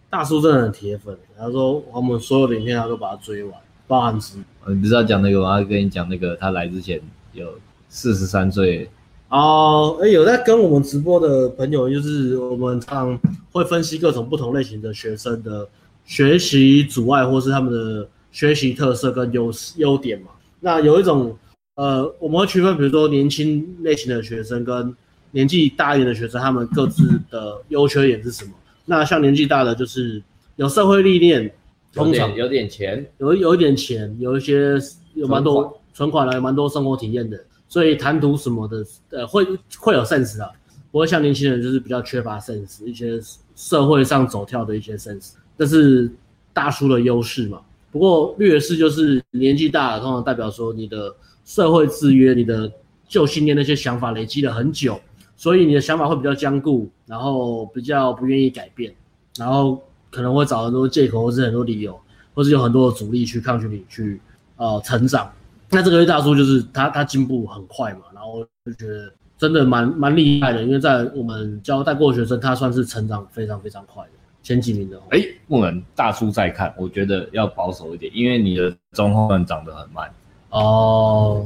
[0.09, 3.53] 大叔真的很铁粉，他说我们所有的影片他都把它追完，
[3.87, 4.73] 包含直播。
[4.73, 5.49] 你不是要讲那个吗？
[5.49, 7.01] 我要跟你讲那个，他来之前
[7.33, 7.47] 有
[7.89, 8.87] 四十三岁
[9.29, 9.97] 哦。
[10.01, 13.19] 哎，有在跟我们直播的朋友，就是我们常
[13.51, 15.67] 会分析各种不同类型的学生的
[16.05, 20.27] 学习阻碍，或是他们的学习特色跟优优点嘛。
[20.59, 21.35] 那有一种
[21.75, 24.95] 呃，我们会区分，比如说年轻类型的学生跟
[25.33, 28.51] 年纪大一点的学生，他们各自的优缺点是什么？
[28.85, 30.21] 那像年纪大的，就是
[30.57, 31.51] 有社会历练，
[31.91, 34.77] 通常有点钱，有有一点钱，有一些
[35.15, 39.43] 有蛮多存款了，有蛮多生活体验的，所以谈吐什么的，呃，会
[39.79, 40.51] 会有 sense 的，
[40.91, 43.19] 不会像年轻人就是比较缺乏 sense，一些
[43.55, 46.11] 社会上走跳的一些 sense，这是
[46.53, 47.59] 大叔的优势嘛。
[47.91, 51.15] 不过劣势就是年纪大了，通常代表说你的
[51.45, 52.71] 社会制约、你的
[53.07, 54.99] 旧信念那些想法累积了很久。
[55.35, 58.93] 所以你的想法会比较僵固，然后比较不愿意改变，
[59.37, 61.99] 然后可能会找很多借口或是很多理由，
[62.33, 64.21] 或是有很多的阻力去抗拒你去
[64.57, 65.29] 呃成长。
[65.69, 74.11] 那这个位大叔就是他他进步很快嘛，然后就觉得真的蛮蛮厉害的，因为在我们教带过的学生，他算是成长非常非常快的
[74.43, 75.01] 前几名的。
[75.09, 80.09] 哎，不能大叔再看，我觉得要保守一点，因为你的中后段长得很慢。
[80.51, 81.45] 哦，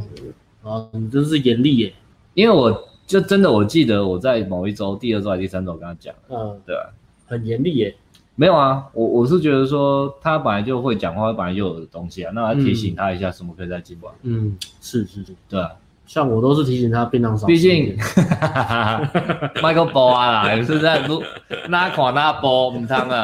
[0.62, 1.94] 啊，你真是严厉耶，
[2.34, 2.88] 因为我。
[3.08, 6.90] 就真的，我记得我在某一周，第二周还是第三周，我跟他讲，嗯，对啊，
[7.26, 7.96] 很严厉耶。
[8.36, 14.08] 没有啊，我我是觉得说他本来就会讲话，本来就有的东西啊，那提醒他一下，什么可以再进步。
[14.08, 15.72] 啊嗯，是是是，对啊，
[16.06, 17.48] 像我都是提醒他变量少。
[17.48, 17.96] 毕竟，
[19.56, 21.24] Michael Ball 啊，也是在不
[21.70, 23.24] 拉垮拉波唔汤啊。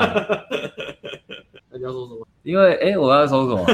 [1.69, 2.25] 那你要说什么？
[2.43, 3.65] 因为哎，我要说什么？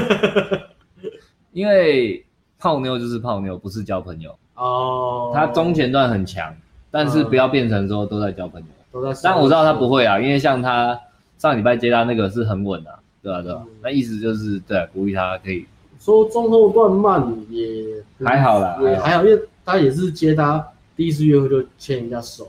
[1.52, 2.26] 因为
[2.58, 4.36] 泡妞就是泡妞，不是交朋友。
[4.60, 6.54] 哦，他中前段很强，
[6.90, 8.66] 但是不要变成说都在交朋友。
[8.92, 9.18] 都在。
[9.22, 10.98] 但我知道他不会啊，因为像他
[11.38, 12.90] 上礼拜接他那个是很稳的，
[13.22, 13.40] 对吧？
[13.40, 13.62] 对吧？
[13.82, 15.66] 那意思就是对，鼓励他可以。
[15.98, 20.62] 说中后段慢也还好啦，也还好，因为他也是接他
[20.94, 22.46] 第一次约会就牵人家手。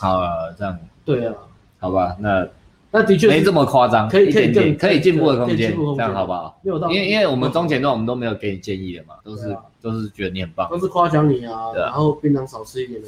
[0.00, 0.76] 好啊，这样。
[1.04, 1.34] 对啊。
[1.78, 2.46] 好吧，那。
[2.92, 6.60] 那的确没这么夸张，可以可以更可以进步的空间，这样好不好？
[6.62, 13.02] 因为因为我们中前段我们都没有给你建议的嘛，都是都是觉得你很棒，都是夸奖你啊，然后槟榔少吃一点，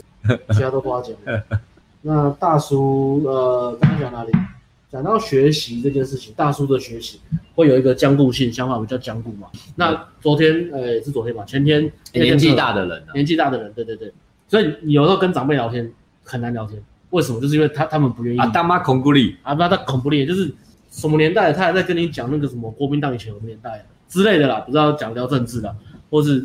[0.50, 1.14] 其他都夸奖。
[2.00, 4.32] 那大叔，呃，刚刚讲哪里？
[4.90, 7.20] 讲到学习这件事情，大叔的学习
[7.54, 9.48] 会有一个僵固性，想法比较僵固嘛。
[9.74, 11.44] 那昨天，呃，是昨天吧？
[11.44, 14.12] 前天年纪大的人，年纪大的人，对对对，
[14.46, 15.92] 所以你有时候跟长辈聊天
[16.22, 16.82] 很难聊天。
[17.14, 17.40] 为什么？
[17.40, 20.52] 就是因为他他们不愿意啊，大妈恐怖力啊，不他恐怖力，就是
[20.90, 25.76] 什么年代他还在跟你讲那个什么国民党以前有年代之类的啦，不知道讲聊政治的，
[26.10, 26.44] 或是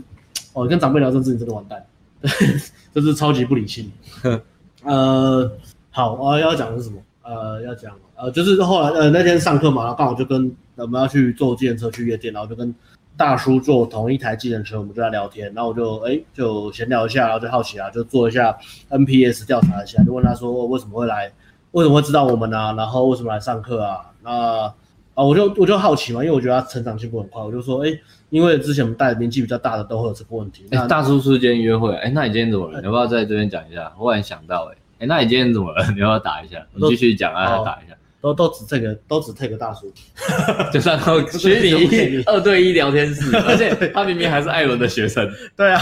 [0.53, 1.83] 哦跟长辈聊政治，你真的完蛋，
[2.93, 3.91] 这是超级不理性。
[4.85, 5.51] 呃，
[5.89, 7.01] 好，我要讲的是什么？
[7.23, 12.73] 呃，要讲呃，就是后来呃那天上课嘛，然后刚好就跟我们要去坐计程车去夜店，然后就跟。
[13.19, 18.57] 大叔坐同一台计程车，我们就在聊天，然后我就哎、就闲聊一下，然后就好奇啊，就做一下
[18.89, 21.29] NPS 调查一下，就问他说为什么会来，
[21.71, 22.71] 为什么会知道我们、啊？
[22.77, 24.09] 然后为什么来上课啊？
[24.23, 24.73] 那啊
[25.15, 27.89] 我就我就好奇嘛，因为我觉得他成长进步很快，我就说哎、
[28.29, 30.65] 因为之前我们带年纪比较大的都会有这个问题。
[30.71, 32.77] 哎、大叔是今天约会，哎、那你今天怎么了？
[32.77, 33.91] 欸、你要不要在这边讲一下？
[33.97, 35.85] 我忽然想到、欸，哎，哎，那你今天怎么了？
[35.93, 36.65] 你要不要打一下？
[36.73, 37.97] 你继续讲啊，打一下。
[38.21, 39.91] 都都只这个，都只 take 大叔，
[40.73, 40.99] 就算
[41.31, 45.29] 虚拟 二对一聊天室， 而且他明明还是艾伦的学生。
[45.55, 45.81] 对啊，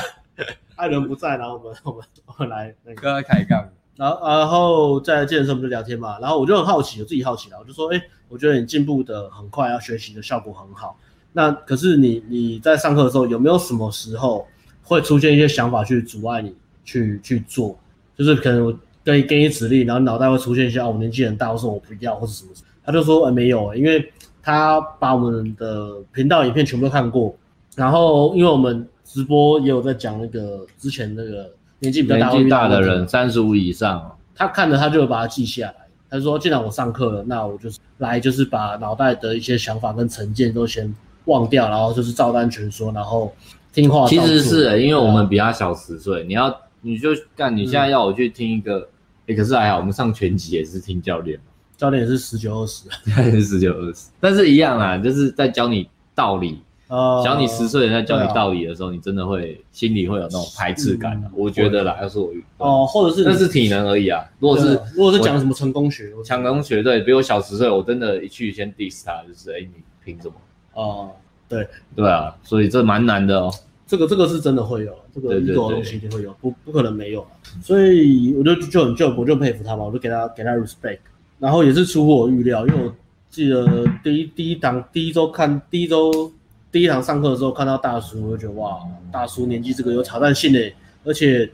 [0.75, 10.99] 艾伦不在，然后我们我们我们来那个跟他开杠，然后然后在健身室我们就聊天嘛，然后我就很好奇，我自己好奇了，我就说，哎、欸，我觉得你进步的很快，要学习的效果很好。
[11.33, 14.47] 那可是你你在上课的时候有没有什么时候
[14.83, 17.79] 会出现一些想法去阻碍你去去做？
[18.15, 18.79] 就是可能我。
[19.13, 22.51] 给给你指令，然后脑袋会出现一些哦，我年纪很大，我说我不要，或者什么。
[22.83, 27.33] 他就说，呃，没有，因为他把我们的频道影片全部都看过，
[27.75, 35.75] 然后因为我们直播也有在讲那个之前那个年纪比较大，年纪大的人三十五以上，他看了他就会把它记下来。
[36.09, 40.93] 他说，既然我上课了，那我就是来就是把脑袋的一些想法跟成见都先
[41.25, 43.33] 忘掉，然后就是照单全收，然后
[43.71, 44.05] 听话。
[44.05, 48.89] 其实是，因为我们比他小十岁，你要你就干，你现在要我去听一个。
[49.27, 51.39] 哎、欸，可是还好，我们上拳击也是听教练，
[51.77, 52.89] 教练也是十九二十，
[53.23, 56.61] 也是十九二十，但是一样啊，就是在教你道理。
[56.89, 61.21] 呃，小你十岁人在教你道理的时候，你真的会心里会有那种排斥感。
[61.35, 64.23] 我觉得啦，要是我遇哦，或者是那是体能而已啊。
[64.39, 70.35] 如果是如果是讲什么成功学，成功学对，比我小十岁，我真的一去先 diss 他，就是哎、欸，你凭什么？
[70.75, 71.11] 哦，
[71.49, 73.53] 对对啊，所以这蛮难的哦。
[73.87, 77.25] 这个这个是真的会有，这个这个东西一定会有，不不可能没有，
[77.63, 80.99] 所以我就就很就我就佩服他嘛，我就给他给他 respect，
[81.39, 82.93] 然后也是出乎我预料，因为我
[83.29, 86.29] 记得第一第一堂第一周看第一周
[86.69, 88.77] 第一堂上课的时候看到大叔，我就觉得哇，
[89.09, 91.49] 大叔年纪这个有挑战性诶，而且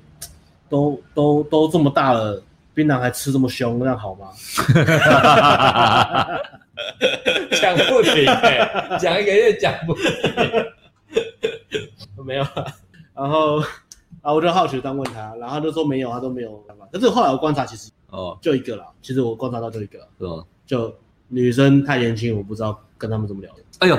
[0.67, 2.41] 都都都这么大了，
[2.73, 4.29] 槟榔还吃这么凶，那样好吗？
[7.61, 8.25] 讲不停，
[8.99, 10.03] 讲一个月讲不停。
[12.25, 12.45] 没有，
[13.13, 13.59] 然后
[14.21, 16.87] 啊，我就好奇这样问他，然后他就说没有，他都没有办法。
[16.91, 18.85] 可是后来我观察，其实哦，就一个啦。
[19.01, 20.43] 其实我观察到就一个，是吧？
[20.65, 20.93] 就
[21.27, 23.51] 女生太年轻，我不知道跟他们怎么聊。
[23.79, 23.97] 哎呦，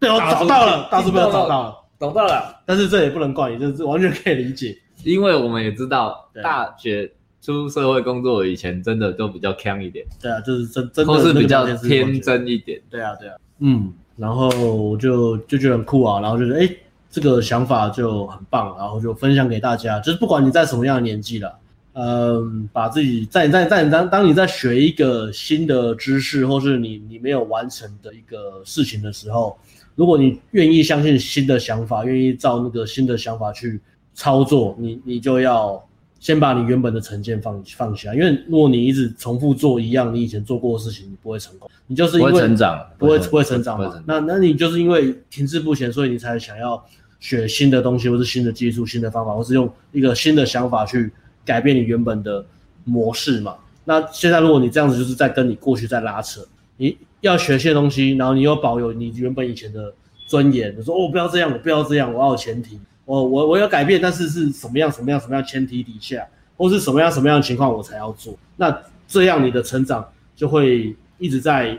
[0.00, 2.62] 对，我找到了，大叔被我找到了，找到了。
[2.64, 7.10] 但是这也不能怪你，这是完全可以理解，因为我们也知道，大学
[7.42, 10.06] 出社会工作以前，真的都比较锵一点。
[10.20, 12.80] 对啊，就是真真的都是比较天真一点。
[12.88, 13.92] 对啊，对啊，嗯。
[14.16, 16.68] 然后我就就觉得很酷啊，然后就觉得哎，
[17.10, 19.98] 这个想法就很棒，然后就分享给大家。
[20.00, 21.58] 就是不管你在什么样的年纪了，
[21.94, 29.58] 嗯，把自己在在在当当你在学一个新的知识，或是你你没有完成的一个事情的时候，
[29.94, 33.80] 如果你愿意相信新的想法，愿意照那个新的想法去
[34.14, 35.82] 操作，你你就要。
[36.20, 41.70] 先把你原本的成见放放下，因为如果你一直重复做一样你以前做过的事情，你不会成功。
[41.86, 44.02] 你就是因为不会成长，不会不会成长嘛？
[44.06, 46.84] 那那你就是因为停滞不前，所以你才想要
[47.20, 51.10] 学新的东西，或是新的技术、新的方法，或是用一个新的想法去
[51.44, 52.44] 改变你原本的
[52.84, 53.54] 模式嘛？
[53.84, 56.40] 那现在如果你这样子，就是在跟你过去在拉扯。
[56.76, 59.92] 你要学些东西，然后你又保有你原本以前的
[60.28, 62.78] 尊严，你说哦，不要这样，我不要这样，我要有前提。
[63.08, 66.26] 我我我要改变，但是是什么样什么样什么样前提底下，
[66.58, 68.36] 或是什么样什么样的情况我才要做？
[68.56, 71.78] 那这样你的成长就会一直在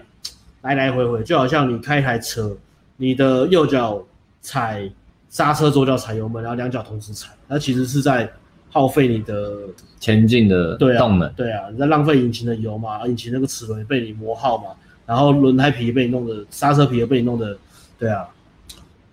[0.63, 2.57] 来来回回，就好像你开一台车，
[2.97, 4.03] 你的右脚
[4.41, 4.89] 踩
[5.29, 8.27] 刹车，左脚踩油门，然后两脚同时踩，那其实是在
[8.71, 9.53] 耗费你的
[9.99, 10.97] 前进的动能。
[10.97, 14.71] 对啊，对啊，你在浪费引擎的油嘛，引擎那个齿轮被你磨耗嘛，
[15.05, 17.55] 然后轮胎皮被你弄的，刹车皮也被你弄的，
[17.99, 18.27] 对啊。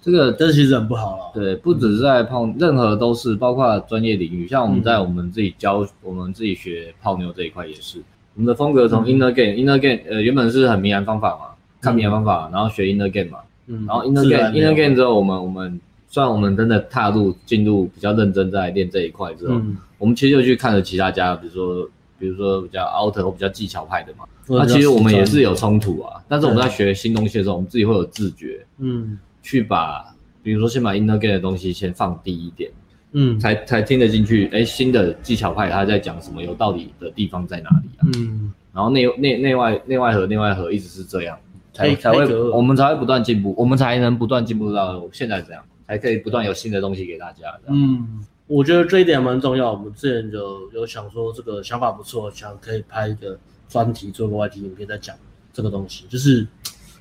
[0.07, 1.33] 这个这其实很不好了。
[1.35, 7.99] 对，不只是在泡，任何都是，包括专业领域，像我们在我们自己教，嗯、我们自己学泡妞这一块也是。
[8.37, 11.47] 我们的风格从 inner game，inner game，呃，原本是很明暗方法嘛，
[11.81, 29.19] 看明暗方法，然后学 inner game 嘛，嗯，然后 inner game，inner game 之后，我们我们虽然我们真的踏入进入比较认真在练这一块之后，嗯，我们其实就去看了其他家，比如说比如说比较 outer 或比较技巧派的嘛，那其实我们也是有冲突啊，但是我们在学新东西的时候，我们自己会有自觉，嗯。
[29.47, 30.05] 去把，
[30.43, 32.69] 比如说先把 inner game 的东西先放低一点，
[33.13, 34.51] 嗯，才才听得进去。
[34.53, 36.43] 哎，新的技巧派他在讲什么？
[36.43, 38.03] 有道理的地方在哪里啊？
[38.17, 41.39] 嗯，然后内内内外内外合内外合一直是这样，
[41.73, 47.57] 才才会我们才会不断进步，我们才能不断进步到现在这样，才可以不断有新的东西给大家。
[47.69, 49.71] 嗯，我觉得这一点蛮重要。
[49.71, 55.15] 我们之前就有想说这个想法不错，想可以拍一个专题，做个 YT 影片，再讲
[55.53, 56.45] 这个东西，就是。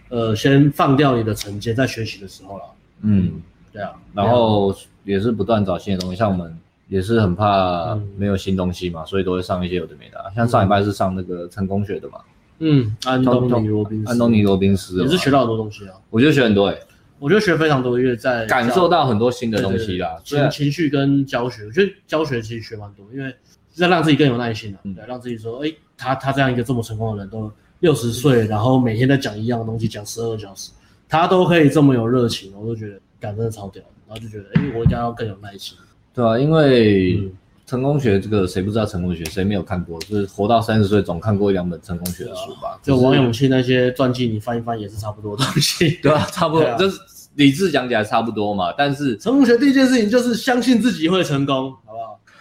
[0.09, 2.63] 呃，先放掉你的成见，在学习的时候了。
[3.01, 3.41] 嗯，
[3.73, 6.55] 对啊，然后也是不断找新的东西，像我们
[6.87, 10.31] 也是很怕没有新东西嘛，所以都会上一些有的没的。
[10.35, 12.19] 像上礼拜是上那个成功学的嘛。
[12.59, 15.95] 嗯，安东尼罗宾斯，安东尼罗宾斯也是学到很多东西啊。
[16.09, 16.79] 我觉得学很多诶，
[17.19, 20.17] 我觉得学非常多，因为在感受到很多新的东西啦。
[20.23, 23.29] 情情绪跟教学，我觉得教学其实学蛮多，因为
[23.73, 27.51] 是在让自己更有耐心的，对，让自己说，哎，他他这样一个这么成功的人都。
[27.85, 30.71] 六十岁，然后每天在讲一样的东西，讲十二个小时，
[31.07, 33.83] 他都可以这么有热情，我都觉得感真的超屌。
[34.07, 35.77] 然后就觉得，哎，我应该要更有耐心。
[36.15, 37.29] 对啊，因为
[37.67, 39.23] 成功学这个谁不知道成功学？
[39.25, 39.99] 谁没有看过？
[40.01, 42.69] 就是活到三十岁总看过一两本成功学的书吧？
[42.69, 45.97] 啊、就王永庆那些传记，你翻一翻也是差不多东西。
[46.01, 46.99] 对啊，差不多，啊、就是
[47.35, 48.73] 理智讲起来差不多嘛。
[48.75, 51.71] 但是成功学第一件事情就是相信自己会成功？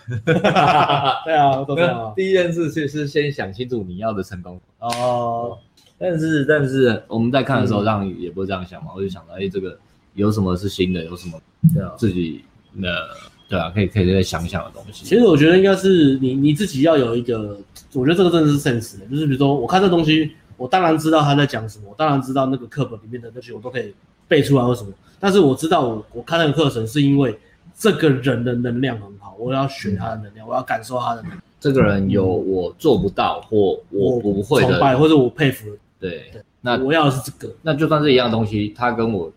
[0.24, 2.12] 对啊，都这样啊。
[2.14, 5.58] 第一件事就是先想清楚你要的成功哦。
[5.96, 8.90] 但是但是我们在看的时候，让也不会这样想嘛。
[8.94, 9.78] 我就想到，哎，这个
[10.14, 11.04] 有什么是新的？
[11.04, 11.40] 有什么
[11.72, 12.44] 对啊，自己
[12.82, 13.08] 的
[13.48, 15.04] 对啊，可以可以再想想的东西。
[15.04, 17.56] 其实我觉得应该是你你自己要有一个，
[17.92, 23.94] 我觉得这个真的是 sense 的，就是比如说我看这东西，我当然知道他在讲什么，我当然知道那个课本里面的那些我都可以
[24.26, 24.92] 背出来或什么。
[25.20, 27.38] 但是我知道我我看那个课程是因为
[27.78, 31.42] 这个人的能量很好，我要学他的能量，我要感受他的能量。
[31.60, 35.68] 这个人有我做不到或我不会的，崇拜或者我佩服。
[35.98, 39.32] 对，那我要的是这个，那就算是一样东西，他跟我，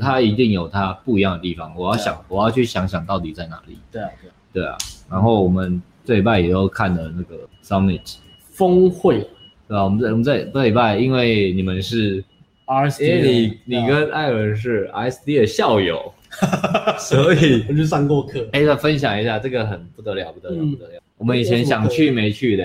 [0.00, 1.74] 他一定有他不一样的地方。
[1.74, 3.78] 我要想，我要去想想到底在哪里。
[3.90, 4.32] 对啊，对啊。
[4.52, 4.76] 对啊
[5.08, 8.16] 然后我们这礼拜也都看了那个 Summit
[8.50, 9.20] 峰会，
[9.66, 9.82] 对吧？
[9.84, 12.22] 我们这我们这这礼拜，因为你们是
[12.66, 16.12] RSD，你你跟艾伦是 RSD 的校友，
[16.98, 18.46] 所以我就上过课。
[18.52, 21.00] 哎，再分享一下，这个很不得了，不得了，不得了。
[21.16, 22.64] 我们以前想去没去的。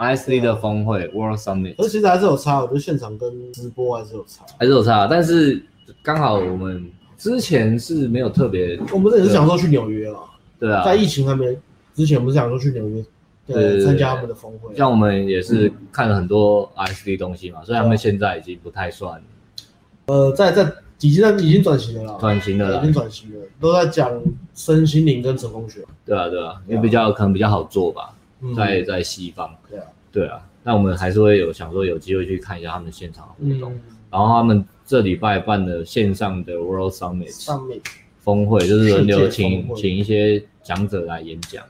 [0.00, 5.06] ISD 的峰会、啊、World Summit，而其实还是有差，我觉得现场跟直播还是有差，还是有差。
[5.06, 5.62] 但是
[6.02, 10.20] 刚好我们之前是没有特别，我们这也是想说去纽约啊，
[10.58, 11.54] 对啊，在疫情还没
[11.92, 13.04] 之前，我们是想说去纽约，
[13.46, 14.74] 对，参加他们的峰会。
[14.74, 19.22] 像我们也是看了很多 ISD 东西嘛，所以他们现在已经不太算，
[20.06, 20.64] 呃，在在
[21.00, 24.22] 已经在已经转型了啦，转型了，已经转型了，都在讲
[24.54, 25.80] 身心灵跟成功学。
[26.04, 28.14] 对啊，对啊，因为比较可能比较好做吧。
[28.56, 33.78] 在在西方，对啊，对啊，那我们还是会有想说有机会去看一下他们现场的活动，
[34.10, 37.82] 然后他们这礼拜办的线上的 World Summit
[38.20, 41.62] 峰会，就是轮流请请一些讲者来演讲。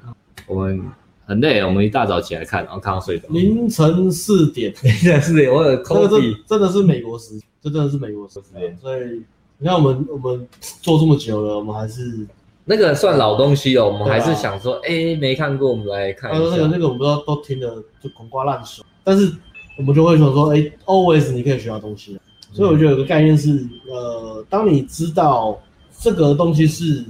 [0.46, 0.80] 我们
[1.26, 3.26] 很累，我们一大早起来看，然后看到睡着。
[3.30, 9.22] 凌晨四点，凌晨四点，我有这个真的是美国时，这真的是美国时间，所以
[9.58, 10.46] 你看我们我们
[10.80, 12.26] 做这么久了，我们还是。
[12.66, 16.40] 那个算老东西了，我们还是想说，哎、没看过，我们来看一下。
[16.50, 18.84] 那个那个，我们都都听了，就滚瓜烂熟。
[19.02, 19.32] 但是
[19.76, 22.20] 我们就会想说，哎、欸、，always 你可以学到东西。
[22.52, 25.58] 所以我觉得有个概念是，呃，当你知道
[25.98, 27.04] 这个东西是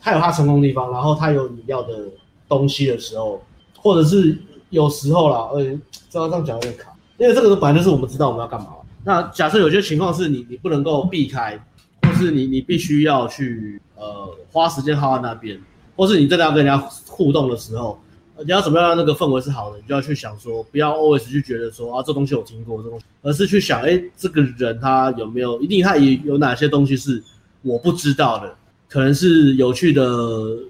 [0.00, 2.08] 它有它成功的地方，然后它有你要的
[2.48, 3.42] 东西的时候，
[3.76, 4.38] 或者是
[4.70, 5.78] 有时候啦，呃，
[6.08, 8.68] 这样讲有点卡，因为这个本来就是我们知道我们要干嘛。
[9.06, 11.58] 那假设有些情况是你你不能够避开，
[12.02, 13.80] 或是你你必须要去。
[13.98, 15.58] 呃，花时间耗在那边，
[15.96, 16.76] 或是你真的要跟人家
[17.08, 17.98] 互动的时候，
[18.44, 19.78] 你要怎么样让那个氛围是好的？
[19.78, 27.22] 你就要去想说，不要 always 去觉得说啊，这东西我听过，这东西，而是去想，哎，这个人他有没有，一定他也有哪些东西是
[27.62, 28.54] 我不知道的，
[28.86, 30.02] 可能是有趣的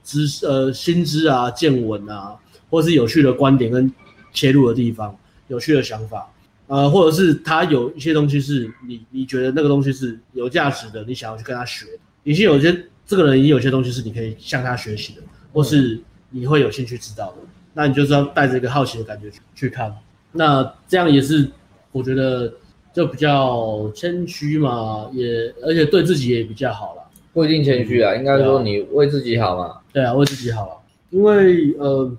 [0.05, 2.33] 知，呃，新知啊、见闻啊，
[2.71, 3.93] 或是有趣的观点跟
[4.33, 5.13] 切入的地方，
[5.49, 6.33] 有趣的想法，
[6.67, 12.87] 呃，或者是他有一些东西是你你觉得那个东西是有价值的，你想要去跟他学的，已经有些。
[13.09, 15.97] 这个人也有些东西是你可以向他学习的，或是
[16.31, 17.37] 你会有兴趣知道的。
[17.73, 19.95] 那你就是要带着一个好奇的感觉去去看。
[20.33, 21.49] 那这样也是
[21.93, 22.53] 我觉得
[22.93, 27.03] 就比较谦虚嘛，也而且对自己也比较好了。
[27.33, 29.79] 不一定谦虚啊，应该说你为自己好嘛。
[29.93, 30.73] 对啊，为自己好了。
[31.11, 32.13] 因为呃，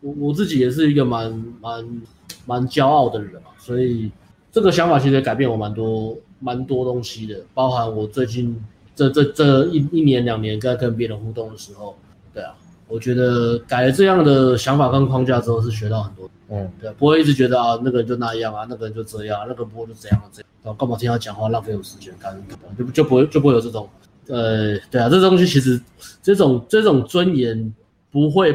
[0.00, 1.30] 我我自己也是一个蛮
[1.60, 2.02] 蛮
[2.46, 4.10] 蛮骄傲的人嘛，所以
[4.50, 8.58] 这个想法其实改变我蛮多蛮多东西的，包含我最近
[8.94, 11.96] 这这这一一年两年在跟别人互动的时候，
[12.32, 12.54] 对啊，
[12.88, 22.40] 我觉得改了这样的想法跟框架之后是学到很多，嗯，对，不会一直觉得啊那个人就那样啊，那个人就这样，那个人不会就这样这样，然后干嘛听他讲话浪费我时间干，
[22.78, 23.88] 就就不会就不会有这种，
[24.28, 25.80] 呃，对啊，这东西其实
[26.22, 27.72] 这种这种尊严。
[28.12, 28.52] 不会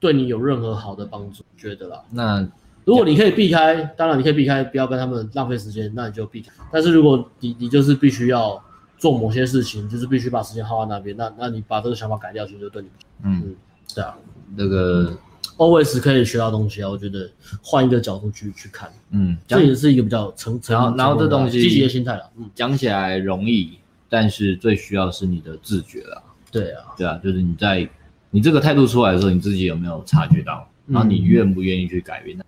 [0.00, 2.00] 对你有任何好的帮助，觉得啦。
[2.10, 2.48] 那
[2.84, 6.52] 如果你可以避开，当然你可以避开，不要跟他们浪费时间，那你就避开。
[6.70, 8.62] 但是如果你你就是必须要
[8.98, 12.88] 做某些事情，就是必须把时间耗在那边，那那你把这个想法改掉，其实就对你。
[13.22, 13.56] 嗯，嗯，
[13.94, 14.14] 对啊，
[14.56, 15.16] 那个
[15.56, 16.88] always 可以学到东西啊。
[16.90, 17.30] 我觉得
[17.62, 20.74] 换一个角度去去看，嗯，这也是一个比较成成。
[20.74, 22.30] 然后然后这东西积极的心态了。
[22.36, 23.78] 嗯，讲起来容易，
[24.08, 26.22] 但是最需要是你的自觉了。
[26.50, 27.88] 对啊，对啊，就是你在。
[28.30, 30.68] 你这个态度出来的时候，你自己有没有察觉到？
[30.88, 32.36] 然后你愿不愿意去改变？
[32.36, 32.44] 嗯，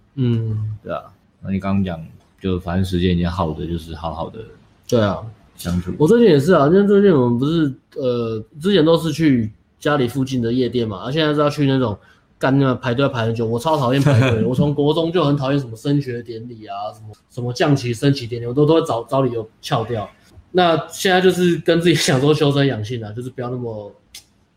[0.83, 1.03] 对啊。
[1.43, 2.05] 那你刚刚讲，
[2.41, 4.41] 就反正时间已经耗的，就是好好的。
[4.89, 5.19] 对啊，
[5.57, 5.93] 相处。
[5.99, 11.97] 我最近也是啊，因为最近我们不是呃，之前都是去家里附近的夜店嘛，而现在是要去那种
[12.39, 14.45] 干那排队要排很久，我超讨厌排队。
[14.47, 20.09] 我从国中就很讨厌什么升学典礼啊，什么什么降旗升旗典礼，我都都会找找理由翘掉。
[20.53, 23.93] 那现在就是跟自己想说修身养性啊，就是不要那么。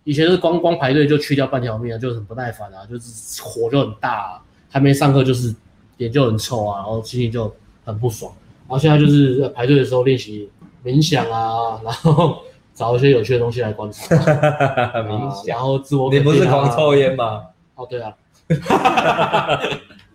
[0.06, 5.54] 以前是光光排队就去掉半条命啊，就很不耐烦啊，就是火就很大啊，还没上课就是
[5.98, 7.54] 脸就很臭啊，然后心情就
[7.84, 8.32] 很不爽。
[8.68, 10.50] 然后现在就是在排队的时候练习
[10.84, 12.38] 冥想啊，然后
[12.74, 14.16] 找一些有趣的东西来观察。
[15.04, 16.12] 冥想，然后自我。
[16.14, 17.46] 你不是狂抽烟吗？
[17.76, 18.14] 哦，对啊。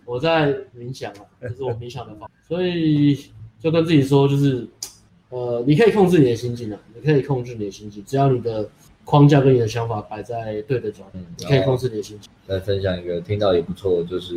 [0.05, 2.31] 我在冥想啊，这是我冥想的方法。
[2.47, 3.19] 所以
[3.59, 4.67] 就跟自己说，就是
[5.29, 8.69] 呃，你可以控制你的心境啊，你可以控制你的心境，只要你的。
[9.05, 12.29] 框架跟你的想法摆在对的角度，嗯，你可以控制你的心情。
[12.47, 14.35] 再分享一个，听到也不错，就是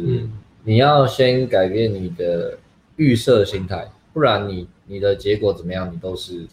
[0.62, 2.58] 你要先改变你的
[2.96, 6.46] 预设心态，不然你你的结果怎么样，你都是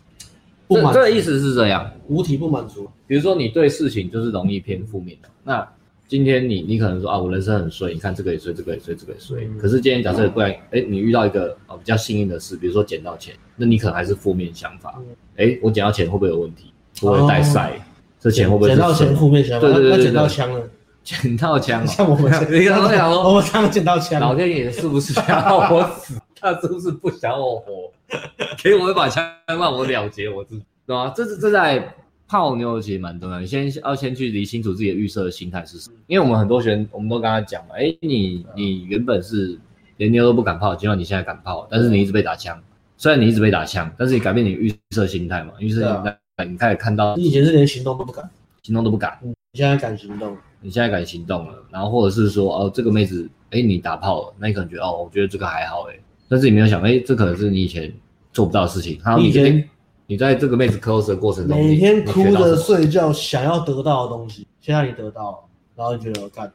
[0.67, 0.93] 不满。
[0.93, 2.89] 这个意思是这样，无体不满足。
[3.05, 5.67] 比如说你对事情就是容易偏负面的，那
[6.07, 9.47] 今天你你可能说啊，我人生很衰，你看这个也衰，这个也衰，这个也衰。
[9.59, 15.01] 可是今天假设不然，哎，你遇到一个哦比较幸运的事，比如说捡到钱，那你可能还是负面想法。
[15.35, 16.71] 哎，我捡到钱会不会有问题？
[17.01, 17.79] 会不会带赛。
[18.25, 19.67] 这钱会不会捡到钱负面想法？
[19.67, 20.67] 对对对，捡到枪了，
[21.03, 21.85] 捡到枪。
[21.85, 24.19] 像我们，你刚刚讲说，我们刚刚 捡到枪。
[24.19, 26.19] 老天爷是不是想要我死？
[26.41, 27.91] 他是不是不想我活？
[28.63, 31.13] 给我一把枪，让我了结我自己，对吧？
[31.15, 31.95] 这是这在
[32.27, 33.39] 泡妞其实蛮重要。
[33.39, 35.95] 你先要先去理清楚自己的预设的心态是什么。
[36.07, 39.55] 因为我们很多学员，我们都跟他讲嘛，哎，你你原本是
[39.97, 42.59] 连妞都不敢泡，结果你现在敢泡，但是你一直被打枪。
[42.97, 45.53] 虽然你一直被打枪，但是你改变你预设心态嘛？
[45.59, 46.17] 预设心态。
[46.43, 48.29] 你开始看到，你以前是连行动都不敢，
[48.61, 57.93] 行动都不敢，嗯，你现在敢行动，你现在敢行动了，然后或者是说，哦，这个妹子，哎，你打炮了，那你可能觉得，哦，我觉得这个还好，哎，但是你没有想，哎，这可能是你以前
[58.33, 58.99] 做不到的事情。
[59.01, 59.69] 然后你以前，
[60.07, 65.37] 你在这个妹子 close 的过程中，每天哭着睡觉，想要得到的东西，现在你得到了，
[65.77, 66.51] 然后你觉得，干，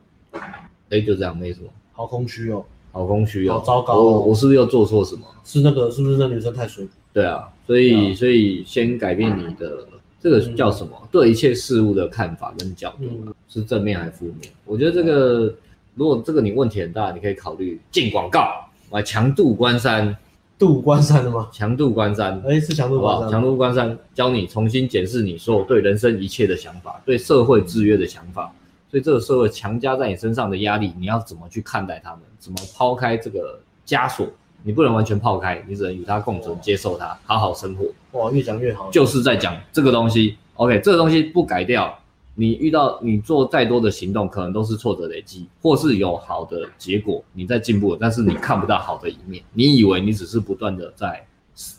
[0.91, 2.63] 哎，就这样，没什么，好空虚哦，
[2.93, 5.23] 好空虚哦，好糟糕，我我是不是又做错什么？
[5.43, 6.87] 是那个，是不是那女生太水？
[7.13, 9.87] 对啊，所以所以先改变你的。
[10.23, 10.91] 这个叫什么？
[11.01, 14.53] 嗯、对一切事物的看法跟角度，嗯、是正面还是负面？
[14.67, 15.55] 我觉得这个，
[15.95, 20.15] 如果这个你问题很大，你可以考虑进广告来强度关山。
[20.59, 21.49] 度关山的吗？
[21.51, 23.31] 强度关山，哎，是强度关山。
[23.31, 28.53] 强度关山，教你重新检视你所有对人生一切的想法，对社会制约的想法，
[28.91, 32.21] 所以这个社会强加在你身上的压力，你要怎么去看待他们？
[32.39, 34.29] 怎么抛开这个枷锁？
[34.63, 37.87] 你不能完全抛开，你只能与它共存，接受它，好好生活。
[38.19, 40.37] 哇，越讲越好，就是在讲这个东西。
[40.55, 41.99] OK，这个东西不改掉，
[42.35, 49.43] 你遇到你做再多的行动，可能都是挫折累积，或是有好的结果，你在进步，但是你看不到好的一面。
[49.55, 51.25] 你以为你只是不断的在，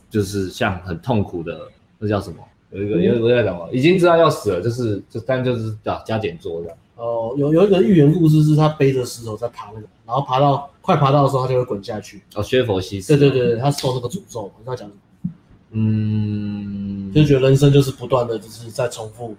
[0.10, 1.68] 就是像很痛苦的，
[2.00, 2.38] 那叫什么？
[2.72, 6.78] 有一个，有一个在讲嘛，已经知道要死了，就是就但就是加加减做这样。
[7.02, 12.22] 哦，有有一个寓言故事是他背着石头在爬那个，然后爬到快爬到的时候，他就会滚下去。
[12.36, 13.18] 哦，薛佛西斯。
[13.18, 14.52] 对对对，他受那个诅咒。
[14.60, 15.32] 你知道讲什么？
[15.72, 19.36] 嗯，就觉得人生就是不断的，就是在重复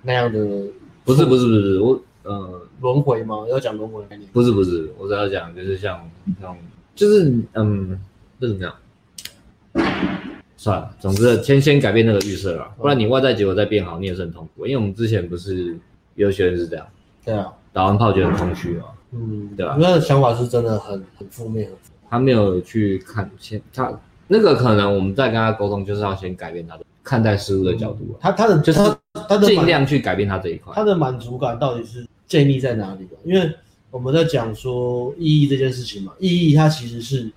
[0.00, 0.38] 那样的。
[1.04, 3.44] 不是不是不是，我呃轮回吗？
[3.50, 4.26] 要讲轮回概念？
[4.32, 6.00] 不是不是，我只要讲就是像
[6.40, 6.56] 像
[6.94, 8.00] 就是嗯，
[8.40, 8.74] 这怎么样？
[10.56, 14.64] 算了，总之先先改变那个预设了，不然你外在结果再变好，你也是很痛苦。
[14.64, 15.78] 因为我们之前不是。
[16.18, 16.86] 有些人是这样，
[17.24, 18.84] 对啊，打完炮觉得很空虚嘛。
[19.12, 19.78] 嗯，对吧？
[19.80, 21.70] 他的想法是真的很很负面，
[22.10, 23.90] 他没有去看先他
[24.26, 28.00] 那个可能我们在跟他沟通，就是要先改变他的看待事物的角度。
[28.10, 28.80] 嗯、他他的就是
[29.28, 30.72] 他的尽量去改变他这一块。
[30.74, 33.08] 他的满足感到底是建立在哪里？
[33.24, 33.50] 因为
[33.90, 37.30] 我们在讲说意义这件事情嘛，意义它其实是。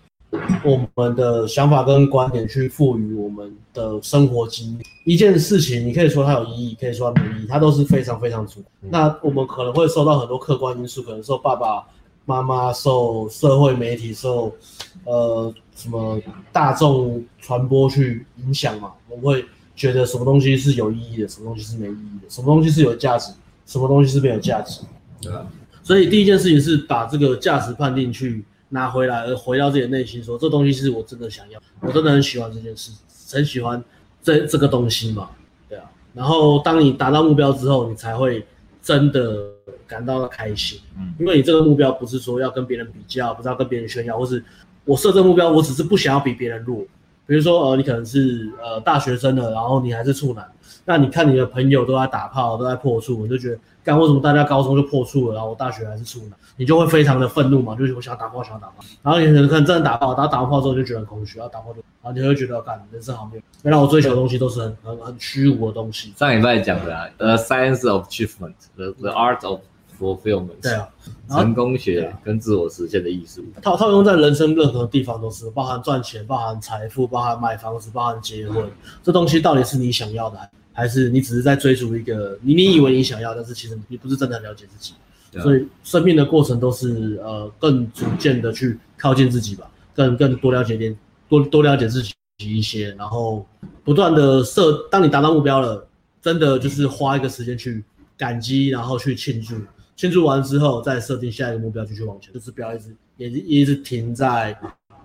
[0.64, 8.64] 我们的想法跟观点去赋予我们的生活经历一件事情，你可以说它有意义，可以说它没意义，它都是非常非常足。
[8.82, 11.84] 嗯、那我们可能会受到很多客观因素，可能受爸爸
[12.26, 14.56] 妈妈、受社会媒体、受
[15.04, 16.18] 呃什么
[16.54, 18.94] 大众传播去影响嘛。
[19.10, 19.44] 我们会
[19.76, 23.34] 觉得什么东西是有意义的，什么东西是没意义的，什么东西是有价值，
[23.66, 24.82] 什么东西是没有价值。
[25.22, 25.46] 对啊。
[25.84, 28.46] 所以第一件事情是把这个价值判定去。
[28.72, 32.92] 拿回来，而回到自己的内心，说这东西是我真的想要，我真的很喜欢这件事，
[33.36, 33.82] 很喜欢
[34.24, 35.30] 这这个东西嘛，
[35.70, 35.84] 对啊。
[36.14, 38.46] 然后当你达到目标之后，你才会
[38.82, 39.52] 真的
[39.86, 44.44] 感到开心，嗯，因为你这个目标不是说要跟别人比较，不是要跟别人炫耀，或是
[44.86, 46.84] 我设这个目标，我只是不想要比别人弱。
[47.26, 50.46] 比如说，呃，你可能是呃大学生了，然后你还是处男，
[50.86, 53.60] 那你看你的朋友都在打炮，都在破处，你就觉得。
[53.84, 66.14] 干为什么大家高中就破处了，然后我大学还是处男，你就会非常的愤怒嘛，就是我想打炮，想打炮，然后你可能可能真的打炮，打打完炮之后就觉得很空虚，然后打炮就，然后你会觉得干人生好没有，原来我追求的东西都是很很很虚无的东西。
[66.16, 69.62] 上礼拜讲的啊，The Science of Achievement，The The Art of
[70.02, 70.60] Fulfillment。
[70.62, 70.90] 对啊，
[71.30, 78.68] 成功学跟自我实现的艺术，套套用在人生任何地方都是，包含赚钱，包含财富，包含买房子，包含结婚，
[79.04, 80.38] 这东西到底是你想要的？
[80.74, 84.94] 还是你只是在追逐一个你你以为你想要，但是其实你不是真的了解自己，
[85.42, 90.98] 所以生命的过程都是呃更逐渐的去靠近自己吧，更更多了解点，
[91.28, 93.46] 多多了解自己一些，然后
[93.84, 95.86] 不断的设，当你达到目标了，
[96.22, 97.84] 真的就是花一个时间去
[98.18, 99.56] 感激，然后去庆祝，
[99.96, 104.58] 庆祝完之后再设定下一个目标继续往前，就是不要一直也是一直停在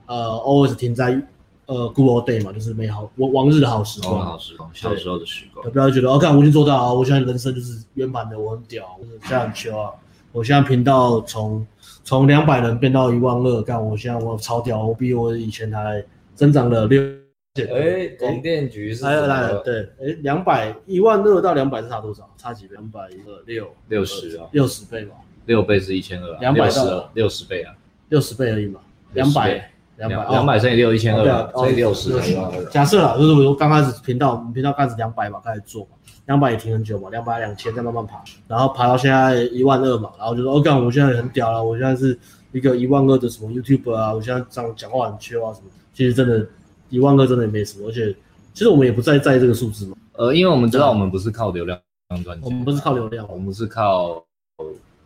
[0.06, 1.20] 呃 always 停在。
[1.68, 5.68] 呃，Good old day 嘛，就是美好往往日的好时光，好时光，小时候的时光。
[5.72, 9.90] 不要觉得哦，看我已经做到啊，我现在人生就是圆满的，我很屌，我现在很牛啊！
[10.30, 11.66] 我现在频道从
[12.04, 16.04] 从两百人变到一万二，干我现在我超屌，我比我以前还
[16.36, 17.02] 增长了六。
[17.64, 19.04] 哎，广电局是？
[19.04, 22.28] 来来对，哎，两百一万二到两百是差多少？
[22.36, 22.74] 差几倍？
[22.74, 25.16] 两百二六六十啊，六十倍吧？
[25.46, 27.74] 六倍是一千二，两百到六十倍啊，
[28.08, 28.80] 六十倍而已嘛，
[29.14, 29.70] 两百。
[29.98, 32.12] 两百两百乘以六一千二，乘以六十。
[32.70, 35.92] 假设啦，就是我刚开始频道，我们频道开始两百嘛，开始做嘛，
[36.26, 42.18] 两百也停很久嘛，两百两千再慢慢爬，然后爬到现在一万二嘛，然后就说哦，干，我现在很屌了，我现在是
[42.52, 46.46] 一个一万二的什么 YouTuber 啊，我现在这样讲话很缺啊什么，其实真的，
[46.88, 48.14] 一万个真的也没什么，而且
[48.54, 49.96] 其实我们也不在在意这个数字嘛。
[50.12, 51.78] 呃，因为我们知道我们不是靠流量
[52.24, 54.24] 赚钱，我们不是靠流量，我们是靠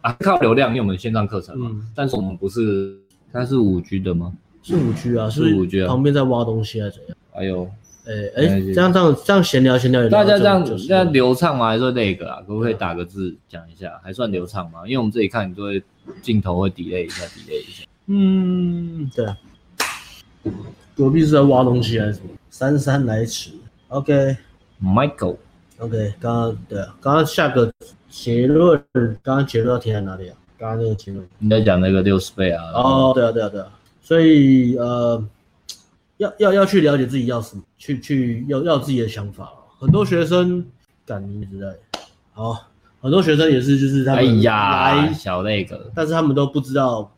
[0.03, 2.97] 啊靠流量，因为我们线上课程嘛，但是我们不是，
[3.33, 4.33] 它是五 G 的吗？
[4.62, 7.16] 是五 G 啊，是五 G 啊，旁边在挖东西还是怎样？
[7.33, 7.68] 哎呦，
[8.07, 11.68] 哎哎，这样这样这样闲聊闲聊，大家这样这样流畅吗？
[11.68, 12.41] 还是那个啊？
[12.47, 13.99] 可不可以打个字讲一下？
[14.03, 14.87] 还算流畅吗？
[14.87, 15.83] 因为我们自己看，你就会
[16.22, 17.85] 镜头会 delay 一下，delay 一下。
[18.07, 19.37] 嗯，对啊。
[21.01, 22.28] 隔壁是在挖东西还是什么？
[22.51, 23.53] 姗姗来迟。
[23.88, 25.38] OK，Michael。
[25.78, 27.72] OK，刚刚对啊，刚刚下个
[28.11, 28.78] 结论，
[29.22, 30.36] 刚刚结论要停在哪里啊？
[30.59, 32.62] 刚刚那个结论，你在讲那个六十倍啊？
[32.74, 33.68] 哦，对啊，对啊，对啊。
[34.03, 35.24] 所以呃，
[36.18, 39.51] 要要要去了解自己要什么，去去要要自己的想法。
[39.78, 40.62] 很多学生
[41.07, 41.66] 感你之类，
[42.34, 42.66] 好，
[43.01, 47.11] 很多学生也是就是他们哎呀小那个，但是他们都不知道。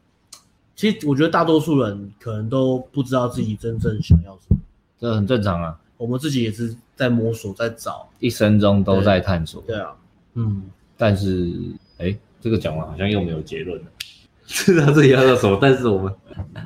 [0.74, 4.56] 其实我觉得大多数人可能都不知道自己真正想要什么，
[4.98, 5.78] 这很正常啊。
[5.96, 9.62] 我们自己也是在摸索，在找，一生中都在探索。
[9.62, 9.94] 对，对啊，
[10.34, 10.62] 嗯，
[10.96, 11.50] 但是
[11.98, 12.16] 哎。
[12.42, 13.86] 这个讲完好像又没有结论了，
[14.46, 16.12] 知道自己要做什么，但是我们，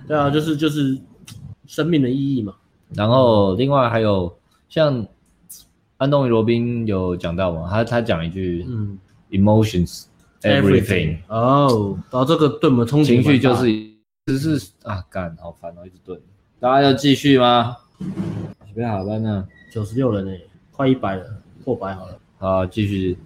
[0.08, 0.96] 对啊，就是就是
[1.66, 2.54] 生命的意义嘛。
[2.94, 4.34] 然后另外还有
[4.70, 5.06] 像
[5.98, 8.98] 安东尼罗宾有讲到嘛，他他讲一句，嗯
[9.32, 10.04] ，emotions
[10.40, 11.18] everything。
[11.28, 13.66] 哦，然后这个对我们冲击情绪就是，
[14.26, 16.20] 只是啊，干好烦哦，一直蹲。
[16.58, 17.76] 大家要继续吗？
[18.00, 19.46] 准备好了呢？
[19.70, 20.32] 九十六人呢，
[20.72, 21.24] 快一百了，
[21.64, 22.18] 破百好了。
[22.38, 23.16] 好，继续。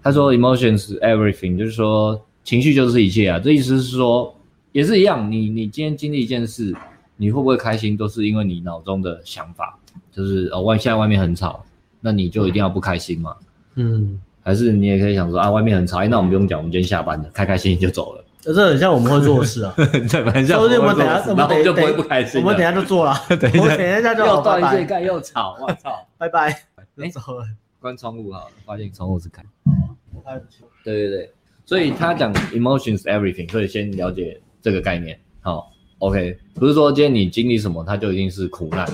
[0.00, 3.40] 他说：“Emotions everything，就是说情绪就是一切啊。
[3.40, 4.32] 这意思是说，
[4.70, 5.28] 也是一样。
[5.28, 6.72] 你你今天经历一件事，
[7.16, 9.76] 你会不会开心，都是因为你脑中的想法。
[10.12, 11.64] 就是哦，外现在外面很吵，
[12.00, 13.34] 那你就一定要不开心嘛？
[13.74, 18.23] 嗯，还是你也可以想说啊，外面很吵，欸、那我们不用讲，我们今天下班了，开开心心就走了。
[18.52, 21.34] 这很像我们会做的事啊， 对，很像我们会做的事。
[21.34, 22.40] 然后就不会不开心。
[22.40, 26.50] 我们等下就做了， 等一下，等一下就又断线盖又吵，我操， 拜拜。
[26.96, 27.46] 哎，走了，
[27.80, 29.42] 关窗户好了，发现窗户是开。”
[30.84, 31.30] 对对对，
[31.66, 35.18] 所以他讲 emotions everything，所以先了解这个概念。
[35.40, 38.86] 好，OK，不是说今天你经历什么，它就一定是苦难，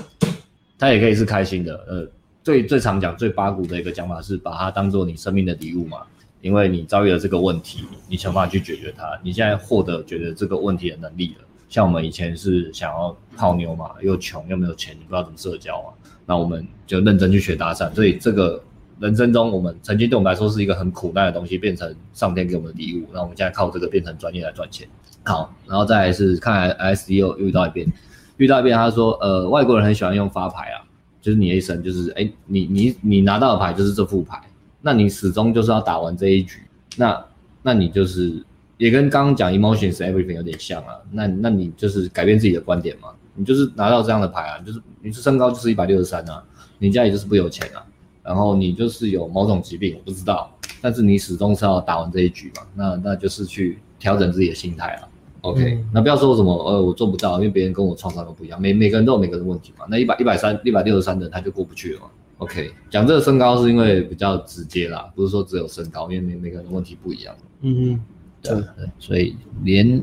[0.78, 1.74] 它也可以是开心的。
[1.88, 2.08] 呃，
[2.42, 5.98] 最最常讲、最八股的一个讲法是把它当做你生命的礼物嘛，
[6.40, 11.44] 因为你遭遇了这个问题，你想办法去解决它，你现在获得解决这个问题的能力了。
[11.68, 15.94] 像我们以前是想要泡妞嘛，又穷又没有钱，你不知道怎么社交啊，
[16.26, 18.62] 那我们就认真去学搭讪，所以这个。
[19.00, 23.08] 人生中，我们曾经对我们来说是一个很苦难的东西，变成上天给我们的礼物。
[23.14, 24.86] 那我们现在靠这个变成专业来赚钱。
[25.24, 27.90] 好，然后再来是看来 S E O 又遇到一遍，
[28.36, 30.84] 遇到一遍，他说，呃，外国人很喜欢用发牌啊，
[31.22, 34.38] 就是你一生就是，哎，你你你拿到的牌就是这副牌，
[34.80, 36.60] 那你始终就是要打完这一局，
[36.96, 37.24] 那
[37.62, 38.44] 那你就是
[38.78, 46.42] 也跟刚刚讲 emotions everything 有点像啊，那那你就是改变自己的观点嘛，你就是拿到这样的牌啊，就是你是身高就是一百六十三啊，
[46.78, 47.84] 你家里就是不有钱啊。
[48.22, 55.08] 然后你就是有某种疾病，我不知道，但是你始终是要打完这一局嘛，那那就是去调整自己的心态了。
[55.40, 59.86] OK，、嗯、那不要说什么呃我做不到，因为别人跟我创伤都不一样，每每个人都有每个人的问题嘛。
[59.88, 62.06] 那一百一百三一百六十三的人他就过不去了嘛。
[62.40, 67.36] OK，讲这个身高是因为比较直接啦，不是说只有身高，因为每每个人的问题不一样。
[67.60, 68.00] 嗯嗯，
[68.42, 70.02] 对对，所以连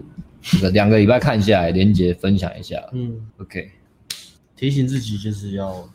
[0.71, 2.79] 两个礼拜看下来，连结分享一下。
[2.93, 3.71] 嗯，OK，
[4.55, 5.89] 提醒自己就是要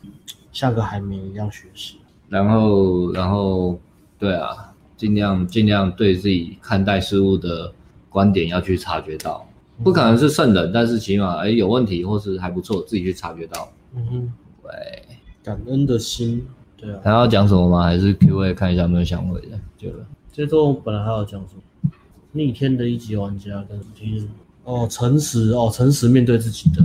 [0.51, 1.95] 像个海绵一样学习。
[2.27, 3.79] 然后，然后，
[4.19, 7.73] 对啊，尽量尽量对自己看待事物的
[8.09, 9.47] 观点要去察觉到，
[9.81, 13.71] 不可能是圣人，但是起码哎有问题或是还不错，自己去察觉到。
[13.95, 14.33] 嗯哼，
[14.63, 15.12] 对，
[15.43, 16.45] 感恩的心，
[16.77, 16.99] 对啊。
[17.03, 17.83] 还要讲什么吗？
[17.83, 19.59] 还是 Q&A 看一下有没有想回的？
[19.77, 21.91] 觉得这周本来还要讲什么？
[22.31, 24.27] 逆天的一级玩家跟其实
[24.63, 26.83] 哦，诚实哦，诚实面对自己的，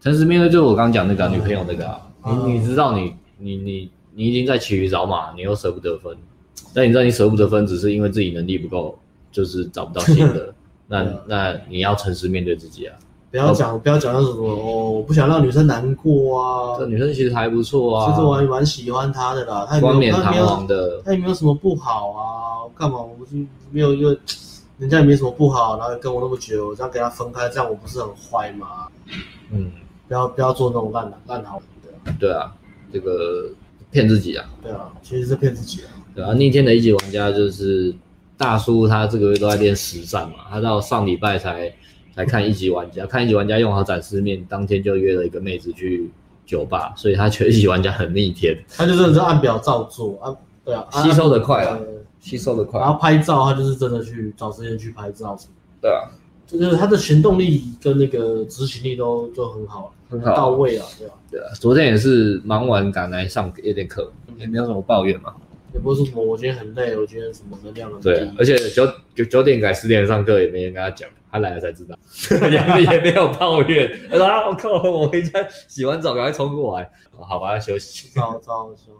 [0.00, 3.62] 诚实面对就是我刚刚讲那个、啊、女朋友那个、啊，嗯、你你知道你你你。
[3.62, 6.14] 你你已经在骑驴找马，你又舍不得分，
[6.74, 8.98] 但你知道你舍不得分，只是因为自己能力不够，
[9.30, 10.54] 就是找不到新的。
[10.86, 12.94] 那那你要诚实面对自己啊！
[13.32, 16.78] 不要讲，不要讲那什么哦，我不想让女生难过啊。
[16.78, 19.66] 这女生其实还不错啊，其实我还蛮喜欢她的啦。
[19.66, 22.22] 她也没有，冠冕堂皇的，她也没有什么不好啊。
[22.76, 22.98] 干嘛？
[22.98, 23.36] 我就
[23.70, 24.16] 没有，因为
[24.78, 28.86] 人家也没什么不好，然后跟我那么久，这样跟她分开，这样我不是很坏吗？
[29.50, 29.72] 嗯，
[30.06, 32.12] 不要不要做那种烂烂好的。
[32.20, 32.52] 对啊，
[32.92, 33.50] 这个。
[33.90, 34.48] 骗自己啊！
[34.62, 35.92] 对啊，其实是骗自己啊。
[36.14, 37.94] 对啊，逆天的一级玩家就是
[38.38, 41.70] 大叔，他这个月都在练实战嘛，他到上礼拜才
[42.14, 46.10] 才看一级玩家，看一级玩家用好展示面，当天就约了一个妹子去
[46.46, 48.56] 酒吧，所以他觉得一级玩家很逆天。
[48.76, 51.78] 他就真的是按表照做啊，对啊，吸收的快啊，
[52.20, 52.80] 吸收的快。
[52.80, 55.52] 然后拍照，他就是真的去找时间去拍照什么。
[55.80, 56.10] 对啊，
[56.46, 59.92] 就是他的行动力跟那个执行力都都很好。
[60.10, 61.14] 很到位啊，对吧？
[61.30, 65.32] 对啊，昨天也是忙完赶来上夜店课，也没有什么抱怨嘛。
[65.74, 68.08] 也不是说什么，我今天很累，我今天什么能量很低。
[68.08, 71.98] 对，而且九九九点改十点上课，也没人跟他讲，他来了才知道，
[72.50, 73.90] 也也没有抱怨。
[74.10, 78.10] 他说啊，我靠，我回家洗完澡赶快冲过来，好吧，要休息。
[78.14, 78.92] 早早休，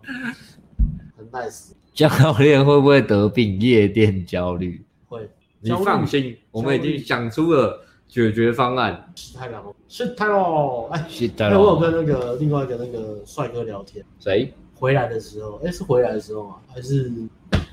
[1.16, 1.72] 很 nice。
[1.92, 2.08] 教
[2.38, 3.60] 练会不会得病？
[3.60, 4.84] 夜店焦虑？
[5.08, 5.28] 会，
[5.60, 7.86] 你放心，我们已经想出了。
[8.08, 14.52] 解决方案，是太郎，是太郎，哎，是太我有跟那个另外一个那个帅哥聊天，谁？
[14.82, 16.56] 回来的时候，哎，是回来的时候吗？
[16.66, 17.08] 还是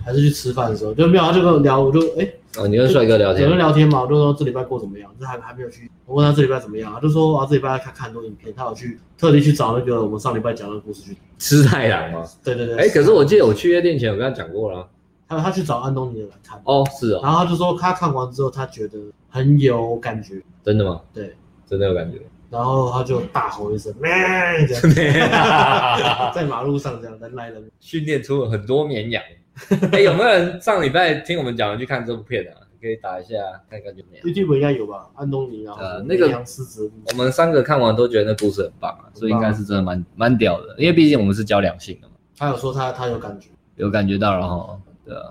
[0.05, 0.93] 还是去吃饭的时候？
[0.93, 4.03] 就没有，他就跟我聊，我就哎，哦，你跟帅哥聊天，有人聊天嘛？
[4.03, 5.12] 我就说这礼拜过怎么样？
[5.20, 12.24] 就还还没有去，我问他这礼拜怎么样，他就说啊，这礼拜看看很多影片，他有去特地去找那个我们上礼拜讲的故事去吃太郎吗？
[12.43, 14.88] 对对对，哎，可是我记得我去夜店前，我跟他讲过了。
[15.28, 18.99] 他他去找安东尼来看哦，是哦，然后他就说他看完之后他觉得
[19.32, 21.01] 很有感觉，真的吗？
[21.12, 21.36] 对，
[21.68, 22.20] 真的有感觉。
[22.50, 24.12] 然后他就大吼一声， 咩，
[26.34, 29.24] 在马路上这样人来人，训练出了很多绵羊。
[29.91, 32.56] 哎，有没有人上礼拜听我们讲完去看这部片啊？
[32.82, 33.36] 可以打一下
[33.70, 34.24] 看看有没有。
[34.24, 35.10] YouTube 应该有吧？
[35.16, 36.28] 安东尼啊，呃，那个
[37.12, 42.14] 我们三个看完都觉得那故事很棒啊，所以应该是真的蛮蛮屌的，因为毕竟我们是教两性的嘛。
[42.38, 44.80] 他有说他他有感觉，有感觉到了哈。
[45.06, 45.24] 对啊，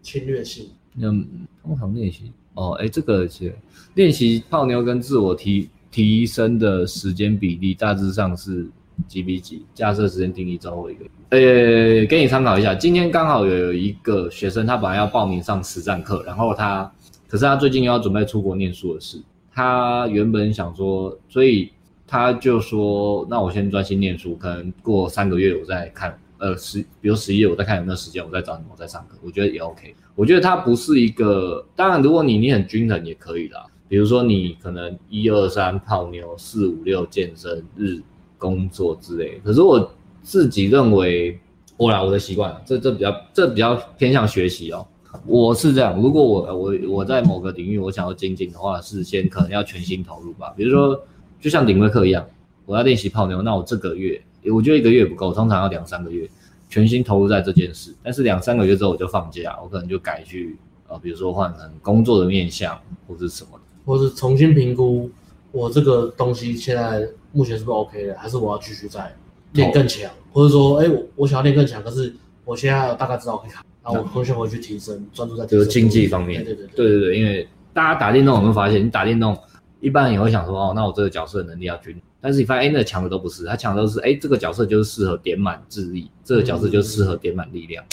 [0.00, 0.70] 侵略性。
[0.96, 3.54] 嗯，通常练习哦，哎，这个是
[3.94, 8.66] 练习泡妞跟自我提提升的时间比例，大致上是
[9.06, 9.64] 几比几？
[9.74, 12.74] 假设时间定义之后一个，呃，给你参考一下。
[12.74, 16.90] 今天刚好有一个学生，他本来要报名上实战课，然后他，
[17.28, 19.22] 可是他最近要准备出国念书的事，
[19.52, 21.70] 他原本想说，所以
[22.06, 26.18] 他就说，那我先专心念书，可能过三个月我再看。
[26.38, 29.94] 呃，十，比如十一月，我再看有没有时间，我再找你，我再上课，我觉得也 OK。
[30.16, 33.64] 我觉得他不是一个，当然，如果你你很均衡也可以啦。
[33.92, 38.00] 比如说你可能一二三泡妞，四五六健身日
[38.38, 39.38] 工作之类。
[39.44, 41.38] 可是我自己认为，
[41.76, 44.86] 我啦，我的习惯，这这比较这比较偏向学习哦。
[45.26, 50.54] 我是这样，如果我我我在某个领域我想要精进的话，是先可能要全心投入吧。
[50.56, 50.98] 比如说，
[51.38, 52.26] 就像顶规课一样，
[52.64, 54.18] 我要练习泡妞，那我这个月
[54.50, 56.26] 我觉得一个月不够，通常要两三个月
[56.66, 57.94] 全心投入在这件事。
[58.02, 60.56] 但是两三个月之后我就放假，我可能就改去
[60.88, 65.10] 呃，比如说换成工作的面向或是什么，或是重新评估
[65.50, 69.14] 我这个东西现在目前是不是 OK 的，还是我要继续再
[69.52, 72.14] 练更强，或者说，哎，我我想要练更强，可是
[72.44, 73.64] 我现在大概知道可以看。
[73.84, 76.44] 然后我回去回去提升，专注在就是经济方面。
[76.44, 79.36] 对对对对对，因为大家打电动有没有发现，你打电动
[79.80, 87.84] 一般人也会想说，哦，那我这个角色的能力要均，但是你发现，哎，那强的都不是，他强的都是，哎，这个角色就是适合点满智力，这个角色就适合点满力量。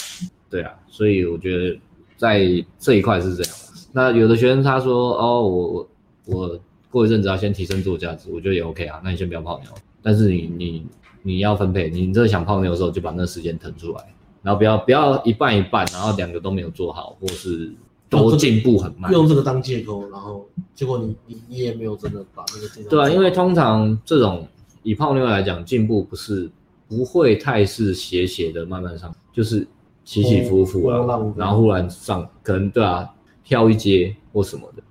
[0.47, 1.79] 对啊，所以我觉得
[2.15, 3.53] 在这一块是这样。
[3.91, 5.87] 那有的学生他说，哦，我我
[6.25, 6.59] 我
[6.91, 9.69] 过一阵子要先提升自我价值，我觉得也 OK 啊，那你先不要泡妞，
[10.01, 10.85] 但是你你
[11.23, 14.03] 你要分配，你真的想泡妞的时候，就把那个时间腾出来。
[14.41, 17.69] 然后不要不要一半一半，然后两个都没有做好，或是
[18.09, 22.89] 都进步很慢，用这个当借口，然后结果你你你也没有真的把那个进步。
[22.89, 24.47] 对啊，因为通常这种
[24.81, 26.49] 以泡妞来讲，进步不是
[26.87, 29.67] 不会太是斜斜的慢慢上，就是
[30.05, 33.09] 起起伏伏啊，哦、然后忽然上，可能对啊，
[33.49, 34.83] 跳一阶或什么的。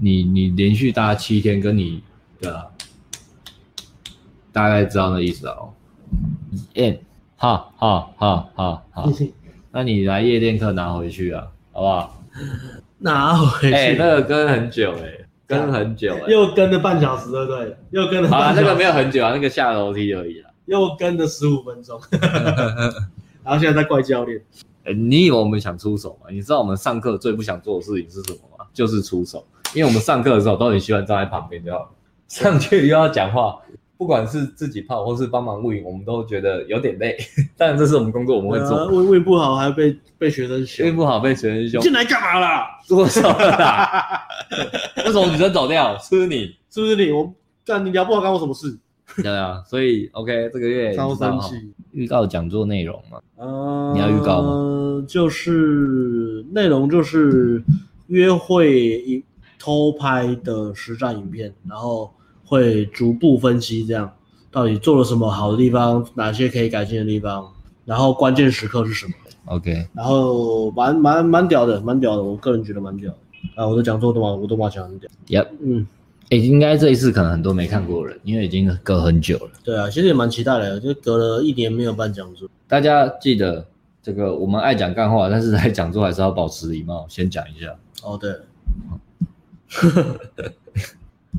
[0.00, 2.02] 你你连续搭七天跟你
[2.40, 2.64] 对啊，
[4.50, 5.68] 大概知道那意思哦。
[6.74, 6.98] 嗯。
[7.36, 9.12] 好好好好好，
[9.70, 12.22] 那你来夜店课拿回去啊，好不好？
[12.98, 13.74] 拿回去。
[13.74, 17.76] 哎、欸，那个跟很久哎、欸，跟很久哎、欸， 又跟了半小时，对不对？
[17.90, 18.28] 又跟了。
[18.30, 20.48] 好啊，那个没有很久啊，那个下楼梯而已啦。
[20.64, 22.00] 又跟了十五分钟，
[23.44, 24.40] 然后现在在怪教练。
[24.84, 26.28] 哎、欸，你以为我们想出手吗？
[26.30, 28.64] 你知道我们上课最不想做的事情是什么吗？
[28.72, 31.90] 就是出手，因为我们上课的时候都很喜欢站在旁边，就好
[32.28, 33.58] 上去又要讲话。
[33.96, 37.16] 不管是自己泡或是帮忙录影，我们都觉得有点累。
[37.56, 38.86] 当然这是我们工作，我们会做。
[38.86, 41.80] 录、呃、影不好还被被学生凶，录影不好被学生凶。
[41.80, 42.66] 进来干嘛啦？
[42.84, 44.20] 做什么啦？
[44.98, 45.96] 为什么女生走掉？
[45.98, 46.56] 是不是你？
[46.68, 47.12] 是不是你？
[47.12, 47.32] 我
[47.64, 48.76] 干你聊不好干我什么事？
[49.22, 51.74] 对啊，所以 OK，这个月超生气。
[51.92, 53.20] 预告讲座内容嘛？
[53.36, 55.04] 呃，你要预告吗？
[55.06, 57.62] 就是内容就是
[58.08, 59.24] 约会一
[59.58, 62.10] 偷拍的实战影片，然后。
[62.46, 64.12] 会逐步分析这样
[64.50, 67.50] 到底做了什么好的地方，哪些可以改进的地方，
[67.86, 69.14] 然后关键时刻是什么
[69.46, 73.16] ？OK，然后蛮蛮蛮屌的，蛮屌的，我个人觉得蛮屌的
[73.56, 73.66] 啊！
[73.66, 75.10] 我的讲座都蛮，我都蛮讲很屌。
[75.26, 75.86] Yep，嗯，
[76.30, 79.50] 哎，应该这一次可能很多没看过人，因为已经隔很久了。
[79.62, 82.48] 对啊，其实也蛮期待的，就隔了一年没有办讲座。
[82.66, 83.66] 大家记得
[84.02, 87.76] 这个，我们爱讲干话，但是在讲座还是要保持礼貌，先讲一下。
[88.02, 88.34] 哦，对。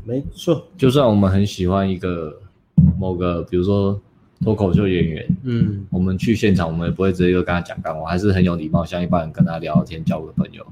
[0.03, 2.37] 没错，就算我们很喜欢一个
[2.99, 3.99] 某个，比如说
[4.43, 10.65] 脱口秀演员，嗯，我们去现场，我们也不会直接就跟他讲干话，还是很有礼貌，像一般人跟他聊天，交个朋友。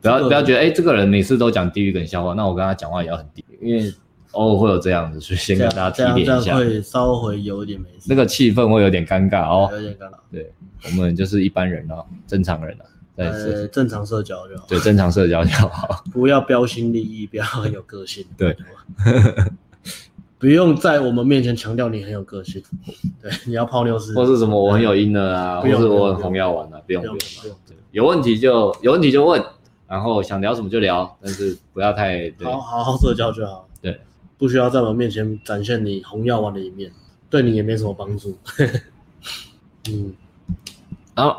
[0.00, 3.92] 不要不要觉得，哎，这个人每次都讲地狱梗笑话，那我跟他讲话也要很地狱，因为
[4.32, 10.14] 偶尔会有这样子，所以先跟大家提点一下，会稍微有点没事，那个气氛会有点尴尬哦，有点尴尬。
[10.30, 10.52] 对，
[10.84, 12.84] 我们就是一般人哦，正常人啊。
[13.16, 14.64] 呃，正常社交就好。
[14.66, 16.02] 对，正常社交就好。
[16.10, 18.24] 不要标新立异，不要很有个性。
[18.38, 18.56] 对，
[20.40, 22.62] 不用在我们面前强调你很有个性。
[23.20, 27.56] 对，你要泡妞是， 或是什么我很有 inner 啊，或是我很红药丸啊，不用不用不用。
[27.90, 29.44] 有问题就有问题就问，
[29.92, 33.68] 然后想聊什么就聊，但是不要太好好好社交就好。
[33.82, 34.00] 对，
[34.38, 36.90] 不需要在我面前展现你红药丸的一面，
[37.28, 38.34] 对你也没什么帮助。
[39.90, 40.14] 嗯，
[41.14, 41.38] 好，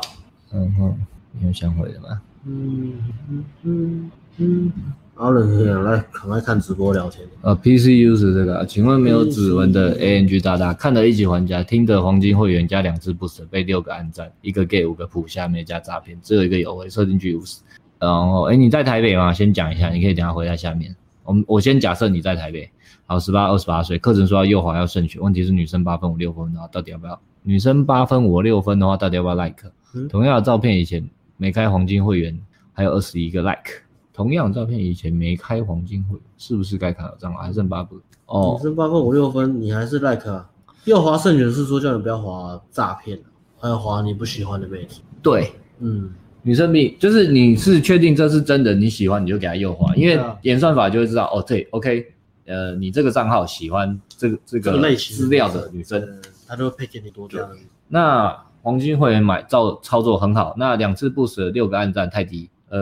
[0.52, 0.94] 然后。
[1.36, 2.22] 你有想回的吗？
[2.44, 2.92] 嗯
[3.28, 4.72] 嗯嗯嗯，
[5.16, 5.44] 好了，
[5.82, 7.26] 来，赶快看直播聊天。
[7.42, 17.58] 呃，PC user 这个，请问没有指纹的 ANG 大大看了一级玩家，听的黄金会员加两只不死，被六个暗赞，一个 gay 五个普，下面加诈骗，只有一个有回，设定句五十。
[18.04, 19.32] 然后，哎，你在台北吗？
[19.32, 20.94] 先讲一下，你可以等下回在下面。
[21.24, 22.70] 我们我先假设你在台北，
[23.06, 27.20] 好，十八二十八岁，课程说要右滑要慎选，问题是女生八分五六分的话，到底要不要？
[27.42, 31.08] 女生八分五六分的话，到底要不要 like？、嗯、同样的照片以前。
[31.36, 32.40] 没开黄金会员，
[32.72, 33.82] 还有二十一个 like。
[34.12, 37.38] 同样照片以前没开黄金会员，是不是该卡了账了？
[37.38, 40.48] 还剩八分哦，女生八分五六分，你还是 like 啊？
[40.84, 43.18] 右滑胜选是说叫你不要滑诈骗，
[43.58, 45.00] 还要滑你不喜欢的妹子。
[45.20, 46.14] 对，嗯，
[46.44, 52.06] 女生比就是你是确定这是真的，你喜欢你就给他右滑，因为演算法就会知道哦，对，OK，
[52.46, 56.06] 呃，你这个账号喜欢这个这个类型资料的女生，
[56.46, 57.50] 他就会配给你多这样。
[57.88, 58.38] 那。
[58.64, 62.80] 黄金会员买照操作很好，那两次不舍六个暗赞太低，呃，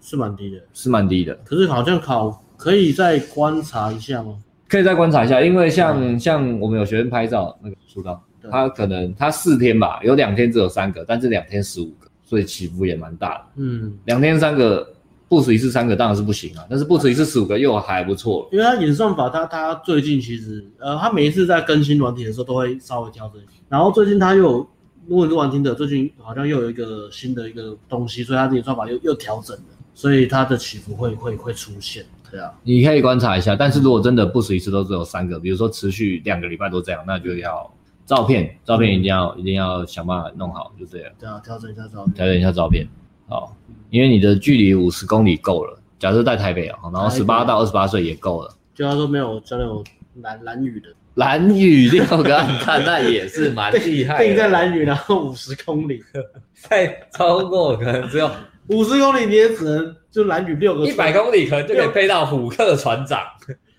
[0.00, 1.34] 是蛮低的，是蛮低的。
[1.44, 4.38] 可是好像考可以再观察一下吗？
[4.66, 8.18] 可以再观察一下，因为像、嗯、像我们有学生拍照那个出道，
[8.50, 13.44] 他可能他四天吧，有两天只有三个，但是两天十五个，所以起伏也蛮大的。
[13.56, 14.94] 嗯，两天三个，
[15.28, 18.48] 不止一次三个当然是不行啊，但是不止一次十五个又还不错。
[18.52, 23.42] 因为它演算法，它它最近其实呃，它每一次在更新软体的时候都会稍微调整。
[23.68, 24.68] 然后最近它又有，
[25.06, 29.64] 如果你玩听的，最近好像又有一个新的一个东西，所以它的演算法又又调整了，
[29.94, 32.04] 所以它的起伏会会会出现。
[32.30, 37.70] 对啊，你可以观察一下，但是如果真的不止一次都只有三个，比如说持续两个礼拜都这样，那就要
[38.06, 41.12] 照片，照片一定要、嗯、一定要想办法弄好，就这样。
[41.18, 42.14] 对啊，调整一下照片。
[42.14, 42.86] 调整一下照片，
[43.28, 43.56] 好，
[43.90, 45.78] 因为你的距离五十公里够了。
[45.98, 48.54] 假设在台北啊，然后十八到二十八岁也够了。
[48.74, 49.82] 就他说没有，教练有
[50.20, 50.88] 蓝蓝雨的。
[51.14, 54.24] 蓝雨六个按看，那也是蛮厉害的。
[54.26, 56.02] 定在蓝雨，然后五十公里，
[56.68, 58.28] 再超过可能只有
[58.66, 60.84] 五十公里，你也只能就蓝雨六个。
[60.84, 63.20] 一百公里可能就可以配到虎克船长，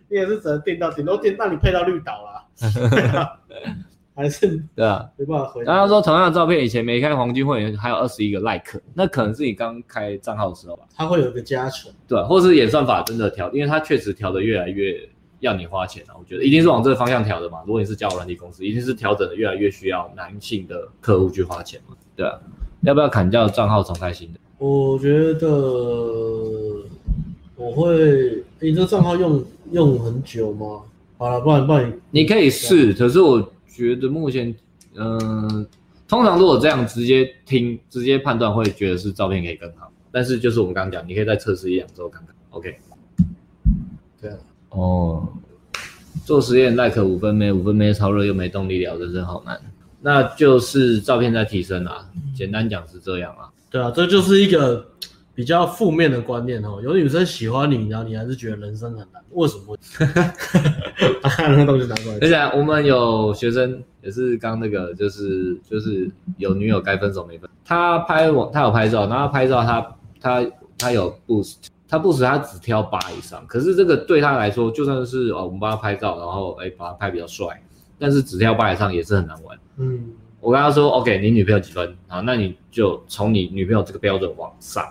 [0.09, 2.41] 你也是只能定到顶多定，那你配到绿岛啦。
[4.15, 5.61] 还是对啊，没办法回。
[5.65, 10.83] 然后说同样的照片，以前没开黄金会员还有二十一个 like，那可能是你刚开账号的时候吧。
[10.95, 14.97] 它会有一个加成，对，或是演算法真的调，因为它确实调的越来越
[15.41, 16.13] 要你花钱了。
[16.17, 17.57] 我觉得一定是往这个方向调的嘛。
[17.65, 21.95] 如果你是交友软体公司，一定是调整的越来越需要男性的客户去花钱嘛。
[22.15, 22.39] 对啊，
[22.83, 24.39] 要不要砍掉账号重开新的？
[24.59, 25.47] 我觉得
[27.57, 29.43] 我会，你这账号用
[29.73, 30.83] 用很久吗？
[31.17, 33.51] 好了，不然不然，你可以试，可是我。
[33.75, 34.55] 觉得目前，
[34.95, 35.65] 嗯、呃，
[36.07, 39.91] 通常如果这样直接听、直接判断，会觉得是照片可以更好。
[40.11, 42.33] 但是就是我们刚刚讲，你可以再测试一两周看看。
[42.51, 42.77] OK，
[44.21, 44.37] 对啊，
[44.69, 45.27] 哦，
[46.23, 49.59] 做实验，like 五分没五分没超热又没动力聊，人生好难。
[50.01, 53.51] 那就是照片在提升啊，简单讲是这样啊。
[53.69, 54.87] 对啊，这就是一个。
[55.35, 59.77] 比较负面的观念哦，有女生喜欢你，然后你还是觉得人生很难，为什么？
[61.21, 62.19] 把那个东西拿过来。
[62.21, 67.49] 而且我们有学生也是刚那个，就是就是有女友该分手没分。
[67.65, 70.45] 他拍我，他有拍照，然后拍照他他
[70.77, 71.55] 他有 boost，
[71.89, 77.61] 他 boost 他只挑八以上，可是这个对他来说，就算是哦我们帮他拍照，然后哎把他拍比较帅，
[77.99, 79.59] 但是只挑八以上也是很难玩。
[79.77, 81.93] 嗯，我跟他说 OK，你女朋友几分？
[82.07, 84.85] 好，那你就从你女朋友这个标准往上。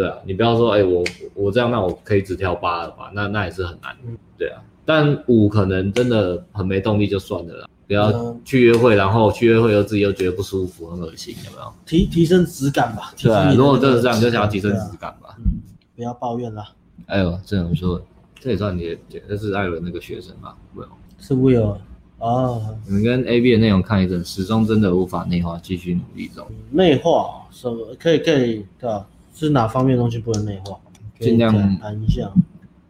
[0.00, 3.10] 对啊，你不要说，哎、欸，我我这样，那我可以只挑八了吧？
[3.12, 3.94] 那那也是很难。
[4.38, 7.68] 对啊，但五可能真的很没动力，就算了啦。
[7.86, 11.70] 不要去约会，然后去约会又自己又觉得不舒服，很恶心，有没有？
[11.84, 13.12] 提提升质感吧。
[13.20, 15.36] 对啊，如果真的这样，就想要提升质感吧。
[15.36, 15.60] 嗯，
[15.94, 16.72] 不要抱怨啦。
[17.04, 18.00] 哎呦，这样说，
[18.40, 20.56] 这也算你的，这是艾伦那个学生吧？
[20.72, 20.88] 没有，
[21.18, 21.78] 是不有
[22.18, 22.58] 啊？
[22.86, 26.46] 你们跟 A B 的内容看一阵，始终真的无法内化，继续努力中。
[26.70, 27.94] 内化什么？
[27.98, 29.06] 可以可以，对吧？
[29.32, 30.78] 是哪方面的东西不能内化？
[31.18, 32.30] 尽量谈一下。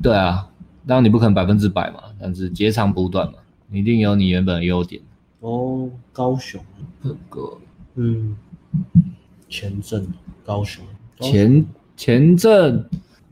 [0.02, 0.48] 对啊，
[0.86, 3.34] 当然你不可能百分之百嘛，但是截长补短嘛，
[3.68, 5.02] 你一定有你原本的优点。
[5.40, 6.60] 哦，高雄，
[7.02, 7.58] 这个，
[7.94, 8.36] 嗯，
[9.48, 10.06] 前阵，
[10.44, 10.84] 高雄，
[11.20, 11.66] 前
[11.96, 12.84] 前阵，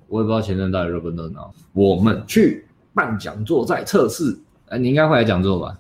[0.09, 1.53] 我也不知道前阵到底热不热闹。
[1.73, 4.39] 我们去办讲座再测试，
[4.69, 5.79] 哎，你应该会来讲座吧？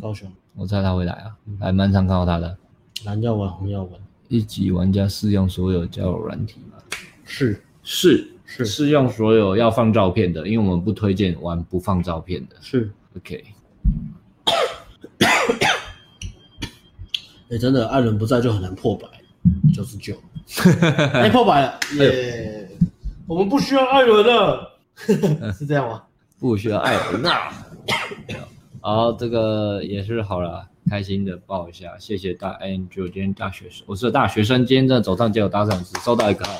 [0.00, 2.56] 高雄，我猜他会来啊，还蛮常看到他的。
[3.04, 3.92] 蓝药丸，红药丸。
[4.32, 6.78] 一级玩家适用所有交友软体吗？
[7.22, 12.56] 是是是适用所有要放照片的，因为我们不推荐玩不放照片的。
[12.62, 13.44] 是 OK。
[17.50, 19.06] 哎，真的，艾伦不在就很难破百，
[19.74, 20.16] 九十九，
[21.12, 22.66] 哎，破百了，耶！
[23.26, 24.78] 我们不需要艾伦了，
[25.52, 26.02] 是这样吗？
[26.38, 27.52] 不需要艾伦啊。
[28.80, 30.66] 好，这个也是好了。
[30.88, 36.52] 开心的报一下，谢谢大 Angel，今天大学生，我是大学生，今天真的走上街头搭讪时收到一个号，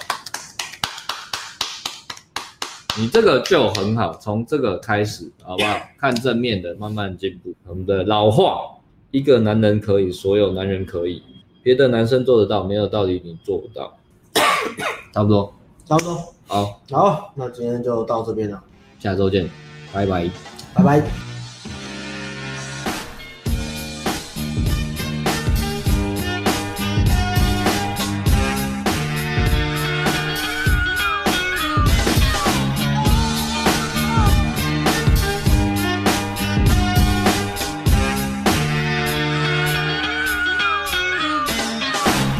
[2.98, 5.76] 你这个就很好，从这个开始，好不好？
[5.98, 7.54] 看正面的，慢慢进步。
[7.66, 8.78] 我们的老话，
[9.10, 11.22] 一个男人可以，所有男人可以，
[11.62, 13.96] 别的男生做得到，没有道理你做不到。
[15.12, 15.52] 差不多，
[15.84, 18.62] 差不多，好，好，那今天就到这边了，
[18.98, 19.48] 下周见，
[19.92, 20.30] 拜拜，
[20.74, 21.31] 拜拜。